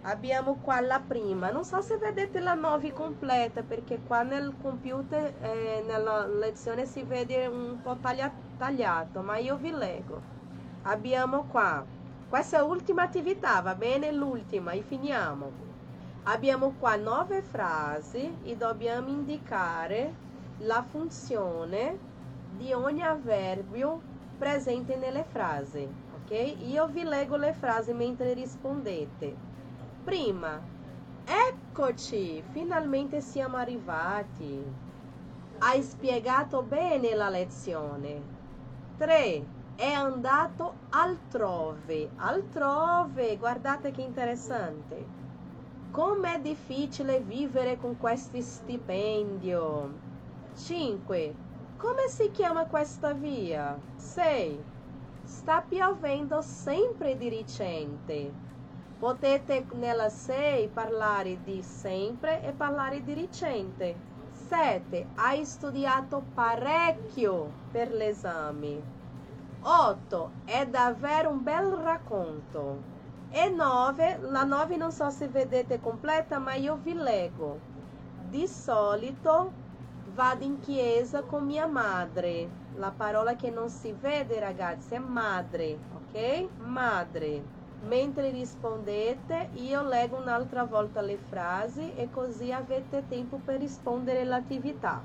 Abbiamo 0.08 0.58
qua 0.62 0.80
la 0.80 1.00
prima, 1.00 1.50
non 1.50 1.64
so 1.64 1.80
se 1.80 1.96
vedete 1.96 2.38
la 2.38 2.54
9 2.54 2.92
completa 2.92 3.64
perché 3.64 3.98
qua 4.06 4.22
nel 4.22 4.54
computer, 4.62 5.34
eh, 5.40 5.82
nella 5.84 6.24
lezione 6.28 6.86
si 6.86 7.02
vede 7.02 7.46
un 7.46 7.80
po' 7.82 7.96
taglia, 7.96 8.32
tagliato, 8.56 9.20
ma 9.22 9.36
io 9.38 9.56
vi 9.56 9.72
leggo. 9.72 10.22
Abbiamo 10.82 11.46
qua, 11.46 11.84
questa 12.28 12.58
è 12.58 12.60
l'ultima 12.60 13.02
attività, 13.02 13.60
va 13.62 13.74
bene? 13.74 14.12
L'ultima 14.12 14.70
e 14.70 14.82
finiamo. 14.82 15.50
Abbiamo 16.22 16.74
qua 16.78 16.94
nove 16.94 17.42
frasi 17.42 18.32
e 18.44 18.56
dobbiamo 18.56 19.08
indicare 19.08 20.14
la 20.58 20.84
funzione 20.88 21.98
di 22.52 22.72
ogni 22.72 23.02
avverbio 23.02 24.00
presente 24.38 24.94
nelle 24.94 25.24
frasi, 25.24 25.84
ok? 26.14 26.58
Io 26.60 26.86
vi 26.86 27.02
leggo 27.02 27.36
le 27.36 27.52
frasi 27.52 27.92
mentre 27.92 28.34
rispondete. 28.34 29.54
Prima, 30.06 30.62
eccoci, 31.24 32.40
finalmente 32.52 33.20
siamo 33.20 33.56
arrivati. 33.56 34.64
Hai 35.58 35.82
spiegato 35.82 36.62
bene 36.62 37.12
la 37.16 37.28
lezione. 37.28 38.22
3. 38.98 39.44
È 39.74 39.90
andato 39.90 40.74
altrove. 40.90 42.10
Altrove, 42.18 43.36
guardate 43.36 43.90
che 43.90 44.02
interessante. 44.02 45.04
Com'è 45.90 46.38
difficile 46.40 47.18
vivere 47.18 47.76
con 47.76 47.98
questo 47.98 48.40
stipendio. 48.40 49.92
5. 50.54 51.34
Come 51.78 52.06
si 52.06 52.30
chiama 52.30 52.66
questa 52.66 53.12
via? 53.12 53.76
6. 53.96 54.62
Sta 55.24 55.64
piovendo 55.68 56.40
sempre 56.42 57.16
di 57.16 57.28
recente. 57.28 58.45
Potete 58.98 59.66
nella 59.72 60.08
6 60.08 60.68
parlare 60.68 61.42
di 61.42 61.62
sempre 61.62 62.42
e 62.42 62.52
parlare 62.52 63.02
di 63.04 63.12
recente. 63.12 63.94
7. 64.48 65.08
Hai 65.16 65.44
studiato 65.44 66.22
parecchio 66.32 67.50
per 67.70 67.92
l'esame. 67.92 68.80
8. 69.60 70.30
È 70.46 70.66
davvero 70.66 71.28
un 71.28 71.42
bel 71.42 71.72
racconto. 71.72 72.94
E 73.28 73.50
9. 73.50 74.18
La 74.22 74.44
9 74.44 74.76
non 74.76 74.92
so 74.92 75.10
se 75.10 75.28
vedete 75.28 75.78
completa, 75.78 76.38
ma 76.38 76.54
io 76.54 76.78
vi 76.82 76.94
leggo. 76.94 77.58
Di 78.30 78.46
solito 78.46 79.52
vado 80.14 80.42
in 80.42 80.58
chiesa 80.60 81.20
con 81.20 81.44
mia 81.44 81.66
madre. 81.66 82.48
La 82.76 82.92
parola 82.96 83.36
che 83.36 83.50
non 83.50 83.68
si 83.68 83.92
vede, 83.92 84.40
ragazzi, 84.40 84.94
è 84.94 84.98
madre, 84.98 85.78
ok? 85.94 86.48
Madre. 86.64 87.55
Mentre 87.82 88.30
rispondete, 88.30 89.50
io 89.54 89.82
leggo 89.82 90.16
un'altra 90.16 90.64
volta 90.64 91.00
le 91.00 91.18
frasi 91.28 91.94
e 91.94 92.10
così 92.10 92.50
avete 92.50 93.04
tempo 93.08 93.38
per 93.44 93.60
rispondere 93.60 94.22
all'attività. 94.22 95.00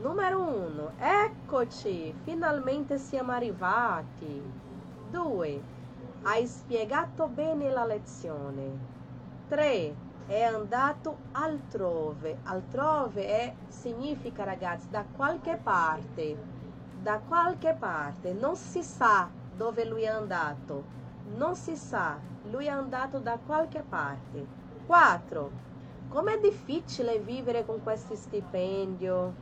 Numero 0.00 0.42
1. 0.42 0.90
Eccoci, 0.98 2.14
finalmente 2.24 2.98
siamo 2.98 3.32
arrivati. 3.32 4.42
2. 5.10 5.62
Hai 6.22 6.46
spiegato 6.46 7.28
bene 7.28 7.70
la 7.70 7.86
lezione. 7.86 8.76
3. 9.48 9.94
È 10.26 10.42
andato 10.42 11.16
altrove. 11.32 12.40
Altrove 12.42 13.26
è, 13.26 13.54
significa, 13.68 14.44
ragazzi, 14.44 14.90
da 14.90 15.04
qualche 15.16 15.58
parte. 15.62 16.36
Da 17.00 17.20
qualche 17.26 17.74
parte. 17.78 18.34
Non 18.34 18.54
si 18.54 18.82
sa 18.82 19.30
dove 19.56 19.84
lui 19.86 20.02
è 20.02 20.08
andato 20.08 20.96
non 21.36 21.54
si 21.54 21.76
sa, 21.76 22.18
lui 22.50 22.66
è 22.66 22.70
andato 22.70 23.18
da 23.18 23.38
qualche 23.44 23.82
parte. 23.86 24.46
4. 24.86 25.50
Com'è 26.08 26.38
difficile 26.38 27.18
vivere 27.18 27.66
con 27.66 27.82
questo 27.82 28.14
stipendio? 28.14 29.34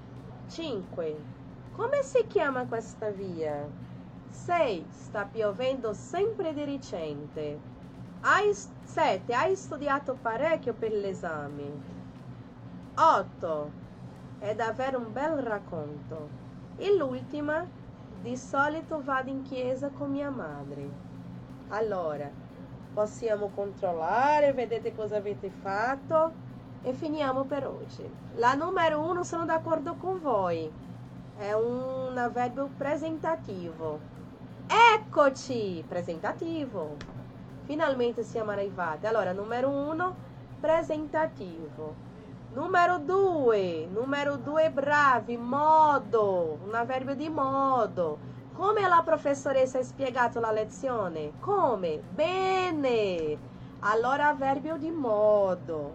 5. 0.48 1.16
Come 1.72 2.02
si 2.02 2.26
chiama 2.26 2.66
questa 2.66 3.10
via? 3.10 3.68
6. 4.30 4.86
Sta 4.90 5.24
piovendo 5.24 5.92
sempre 5.92 6.52
di 6.52 6.64
recente. 6.64 7.58
7. 8.82 9.32
Hai 9.32 9.54
studiato 9.54 10.18
parecchio 10.20 10.74
per 10.74 10.92
l'esame. 10.92 11.94
8. 12.96 13.70
È 14.38 14.54
davvero 14.54 14.98
un 14.98 15.12
bel 15.12 15.36
racconto. 15.36 16.28
E 16.76 16.94
l'ultima, 16.96 17.64
di 18.20 18.36
solito 18.36 19.00
vado 19.02 19.30
in 19.30 19.42
chiesa 19.42 19.88
con 19.90 20.10
mia 20.10 20.30
madre. 20.30 21.05
Allora, 21.68 22.30
possiamo 22.94 23.50
controllare, 23.52 24.52
vedete 24.52 24.94
cosa 24.94 25.16
avete 25.16 25.50
fatto 25.50 26.30
e 26.82 26.92
finiamo 26.92 27.42
per 27.42 27.66
oggi. 27.66 28.08
La 28.36 28.54
numero 28.54 29.00
uno 29.00 29.24
sono 29.24 29.44
d'accordo 29.44 29.96
con 29.96 30.20
voi, 30.20 30.70
è 31.36 31.52
un 31.52 32.16
avverbio 32.16 32.70
presentativo. 32.76 33.98
Eccoci, 34.94 35.84
presentativo. 35.86 36.96
Finalmente 37.64 38.22
siamo 38.22 38.52
arrivati. 38.52 39.06
Allora, 39.06 39.32
numero 39.32 39.68
uno, 39.68 40.14
presentativo. 40.60 41.94
Numero 42.52 42.98
due, 42.98 43.86
numero 43.90 44.36
due, 44.36 44.70
bravi, 44.70 45.36
modo, 45.36 46.58
un 46.64 46.74
avverbio 46.74 47.16
di 47.16 47.28
modo. 47.28 48.34
Come 48.56 48.88
la 48.88 49.02
professoressa 49.04 49.80
ha 49.80 49.82
spiegato 49.82 50.40
la 50.40 50.50
lezione? 50.50 51.32
Come? 51.40 52.00
Bene! 52.14 53.36
Allora 53.80 54.28
avverbio 54.28 54.78
di 54.78 54.90
modo. 54.90 55.94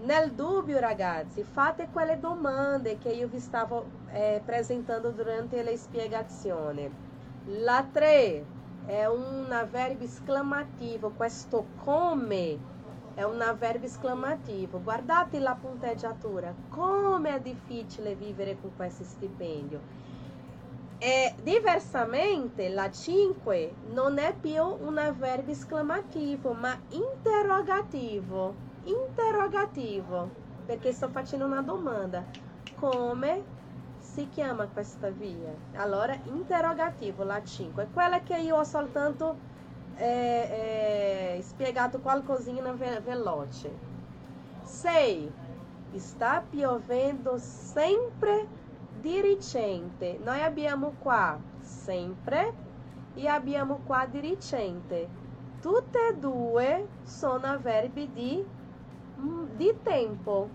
Nel 0.00 0.32
dubbio, 0.32 0.80
ragazzi, 0.80 1.44
fate 1.44 1.86
quelle 1.92 2.18
domande 2.18 2.98
che 2.98 3.10
io 3.10 3.28
vi 3.28 3.38
stavo 3.38 3.84
eh, 4.10 4.40
apresentando 4.42 5.10
durante 5.10 5.62
la 5.62 5.76
spiegazione. 5.76 6.90
La 7.44 7.86
3 7.88 8.44
è 8.86 9.06
un 9.06 9.46
avverbio 9.48 10.08
esclamativo, 10.08 11.10
questo 11.10 11.64
come 11.84 12.58
è 13.14 13.22
un 13.22 13.40
avverbio 13.40 13.86
esclamativo. 13.86 14.80
Guardate 14.80 15.38
la 15.38 15.54
punteggiatura, 15.54 16.52
come 16.70 17.36
è 17.36 17.40
difficile 17.40 18.16
vivere 18.16 18.58
con 18.60 18.74
questo 18.74 19.04
stipendio. 19.04 20.08
E 21.02 21.32
diversamente 21.42 22.68
la 22.68 22.90
5 22.90 23.72
non 23.94 24.18
è 24.18 24.34
più 24.38 24.62
un 24.62 24.98
avverbio 24.98 25.54
esclamativo, 25.54 26.52
ma 26.52 26.78
interrogativo. 26.90 28.54
Interrogativo, 28.84 30.28
perché 30.66 30.92
sto 30.92 31.08
facendo 31.08 31.46
una 31.46 31.62
domanda. 31.62 32.22
Come 32.74 33.42
si 33.98 34.28
chiama 34.28 34.66
questa 34.66 35.08
via? 35.08 35.54
Allora, 35.76 36.18
interrogativo, 36.24 37.24
la 37.24 37.42
5. 37.42 37.88
Quella 37.94 38.20
che 38.20 38.36
io 38.36 38.56
ho 38.56 38.64
soltanto 38.64 39.38
eh, 39.96 41.36
eh, 41.38 41.42
spiegato 41.42 42.00
qualcosina 42.00 42.72
ve 42.72 43.00
veloce. 43.02 43.72
6. 44.64 45.32
Sta 45.96 46.44
piovendo 46.46 47.38
sempre 47.38 48.58
dirigente. 49.00 50.18
Noi 50.22 50.42
abbiamo 50.42 50.94
qua 50.98 51.38
sempre 51.60 52.52
e 53.14 53.26
abbiamo 53.26 53.80
qua 53.84 54.06
dirigente. 54.06 55.08
Tutte 55.60 55.98
e 56.12 56.16
due 56.16 56.86
sono 57.02 57.46
avverbi 57.46 58.10
di, 58.12 58.44
di 59.56 59.74
tempo, 59.82 60.48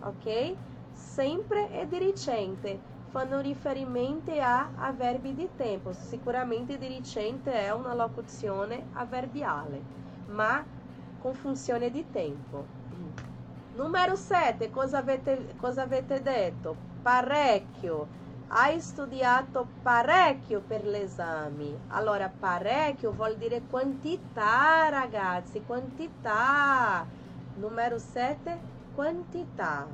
ok? 0.00 0.56
Sempre 0.92 1.70
e 1.70 1.86
di 1.86 1.98
recente 1.98 2.78
fanno 3.10 3.40
riferimento 3.40 4.32
a 4.32 4.70
avverbi 4.76 5.34
di 5.34 5.48
tempo. 5.56 5.92
Sicuramente 5.92 6.78
di 6.78 6.88
recente 6.88 7.52
è 7.52 7.72
una 7.72 7.94
locuzione 7.94 8.88
avverbiale, 8.92 9.82
ma 10.26 10.64
con 11.18 11.34
funzione 11.34 11.90
di 11.90 12.10
tempo. 12.10 12.78
Numero 13.74 14.14
7, 14.14 14.70
cosa 14.70 14.98
avete, 14.98 15.54
cosa 15.56 15.82
avete 15.82 16.20
detto? 16.20 16.89
Parecchio. 17.02 18.18
Hai 18.48 18.80
studiato 18.80 19.66
parecchio 19.82 20.60
per 20.60 20.84
l'esame. 20.84 21.78
Allora, 21.88 22.28
parecchio 22.28 23.12
vuol 23.12 23.36
dire 23.36 23.62
quantità, 23.70 24.88
ragazzi, 24.88 25.62
quantità. 25.64 27.06
Numero 27.54 27.98
7, 27.98 28.58
quantità. 28.94 29.86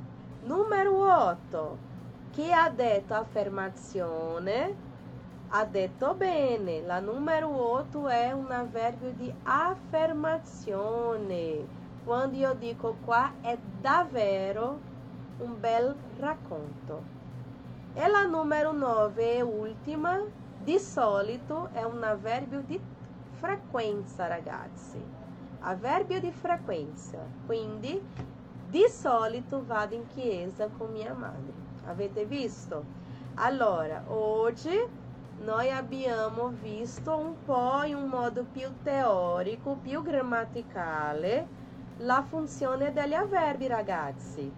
Numero 0.43 1.29
8, 1.29 1.77
chi 2.31 2.51
ha 2.51 2.69
detto 2.69 3.13
affermazione 3.13 4.85
ha 5.49 5.65
detto 5.65 6.13
bene. 6.13 6.81
La 6.81 6.99
numero 6.99 7.49
8 7.49 8.07
è 8.07 8.31
un 8.31 8.51
avverbio 8.51 9.11
di 9.11 9.33
affermazione. 9.43 11.75
Quando 12.03 12.37
io 12.37 12.53
dico 12.53 12.97
qua 13.03 13.33
è 13.41 13.57
davvero 13.79 14.95
un 15.39 15.59
bel 15.59 15.95
racconto. 16.19 17.15
E 17.93 18.07
la 18.07 18.25
numero 18.25 18.71
9 18.71 19.35
e 19.35 19.41
ultima, 19.41 20.19
di 20.63 20.77
solito 20.79 21.69
è 21.73 21.83
un 21.83 22.03
avverbio 22.03 22.61
di 22.61 22.79
frequenza, 23.37 24.27
ragazzi. 24.27 25.01
Avverbio 25.59 26.19
di 26.19 26.31
frequenza. 26.31 27.19
Quindi, 27.45 28.01
di 28.69 28.85
solito 28.89 29.63
vado 29.65 29.95
in 29.95 30.05
chiesa 30.07 30.67
con 30.77 30.91
mia 30.91 31.13
madre. 31.13 31.53
Avete 31.85 32.25
visto? 32.25 32.83
Allora, 33.35 34.03
oggi 34.07 35.05
noi 35.39 35.71
abbiamo 35.71 36.49
visto 36.61 37.15
un 37.15 37.35
po' 37.45 37.83
in 37.83 37.95
un 37.95 38.09
modo 38.09 38.43
più 38.51 38.69
teorico, 38.83 39.77
più 39.81 40.01
grammaticale, 40.01 41.47
la 41.97 42.23
funzione 42.23 42.91
degli 42.91 43.13
avverbi, 43.13 43.67
ragazzi. 43.67 44.51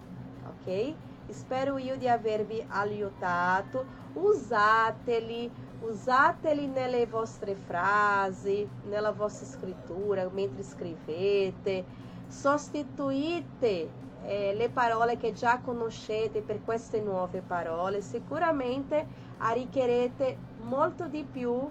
Ok? 0.46 0.94
Spero 1.30 1.78
io 1.78 1.96
di 1.96 2.08
avervi 2.08 2.64
aiutato. 2.68 3.84
Usateli, 4.14 5.50
usateli 5.80 6.66
nelle 6.66 7.06
vostre 7.06 7.54
frasi, 7.54 8.68
nella 8.88 9.12
vostra 9.12 9.46
scrittura, 9.46 10.28
mentre 10.30 10.62
scrivete. 10.62 11.84
Sostituite 12.26 13.94
eh, 14.22 14.54
le 14.54 14.70
parole 14.70 15.16
che 15.16 15.32
già 15.32 15.60
conoscete 15.60 16.42
per 16.42 16.62
queste 16.62 17.00
nuove 17.00 17.42
parole, 17.42 18.00
sicuramente 18.02 19.06
arricchirete 19.38 20.36
molto 20.58 21.08
di 21.08 21.24
più 21.24 21.70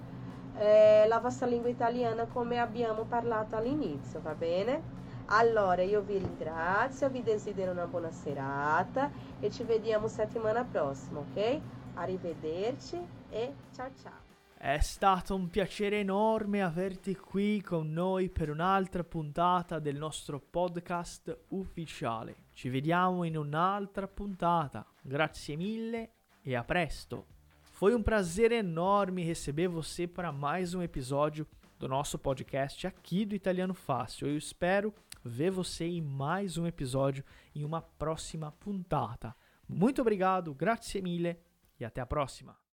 eh, 0.54 1.06
la 1.08 1.20
vostra 1.20 1.46
lingua 1.48 1.70
italiana 1.70 2.28
come 2.28 2.60
abbiamo 2.60 3.06
parlato 3.06 3.56
all'inizio, 3.56 4.20
va 4.22 4.36
bene? 4.36 4.99
Allora 5.32 5.84
io 5.84 6.02
vi 6.02 6.18
ringrazio, 6.18 7.08
vi 7.10 7.22
desidero 7.22 7.72
una 7.72 7.86
buona 7.86 8.12
serata 8.12 9.12
e 9.40 9.52
ci 9.52 9.64
vediamo 9.64 10.08
settimana 10.08 10.64
prossima, 10.64 11.20
ok? 11.20 11.60
Arrivederci 11.94 13.00
e 13.30 13.54
ciao 13.76 13.92
ciao. 14.02 14.28
È 14.58 14.80
stato 14.80 15.36
un 15.36 15.48
piacere 15.50 16.00
enorme 16.00 16.64
averti 16.64 17.16
qui 17.16 17.62
con 17.62 17.92
noi 17.92 18.30
per 18.30 18.50
un'altra 18.50 19.04
puntata 19.04 19.78
del 19.78 19.98
nostro 19.98 20.40
podcast 20.40 21.46
ufficiale. 21.50 22.48
Ci 22.54 22.70
vediamo 22.70 23.24
in 23.24 23.38
un'altra 23.38 24.08
puntata. 24.08 24.84
Grazie 25.00 25.56
mille 25.56 26.12
e 26.42 26.56
a 26.56 26.64
presto. 26.64 27.28
Foi 27.62 27.94
um 27.94 28.02
prazer 28.02 28.52
enorme 28.52 29.24
receber 29.24 29.68
você 29.68 30.08
para 30.08 30.32
mais 30.32 30.74
um 30.74 30.82
episódio 30.82 31.46
do 31.78 31.88
nosso 31.88 32.18
podcast 32.18 32.88
aqui 32.88 33.26
do 33.26 33.36
Italiano 33.36 33.74
Fácil. 33.74 34.28
Eu 34.28 34.36
espero 34.36 34.94
ver 35.24 35.52
você 35.52 35.86
em 35.86 36.02
mais 36.02 36.58
um 36.58 36.68
episódio 36.68 37.24
em 37.56 37.64
uma 37.64 37.82
próxima 37.82 38.52
puntata. 38.52 39.36
Muito 39.68 40.02
obrigado, 40.02 40.54
grazie 40.54 41.02
mille 41.02 41.38
e 41.80 41.86
até 41.86 42.02
a 42.02 42.06
próxima. 42.06 42.59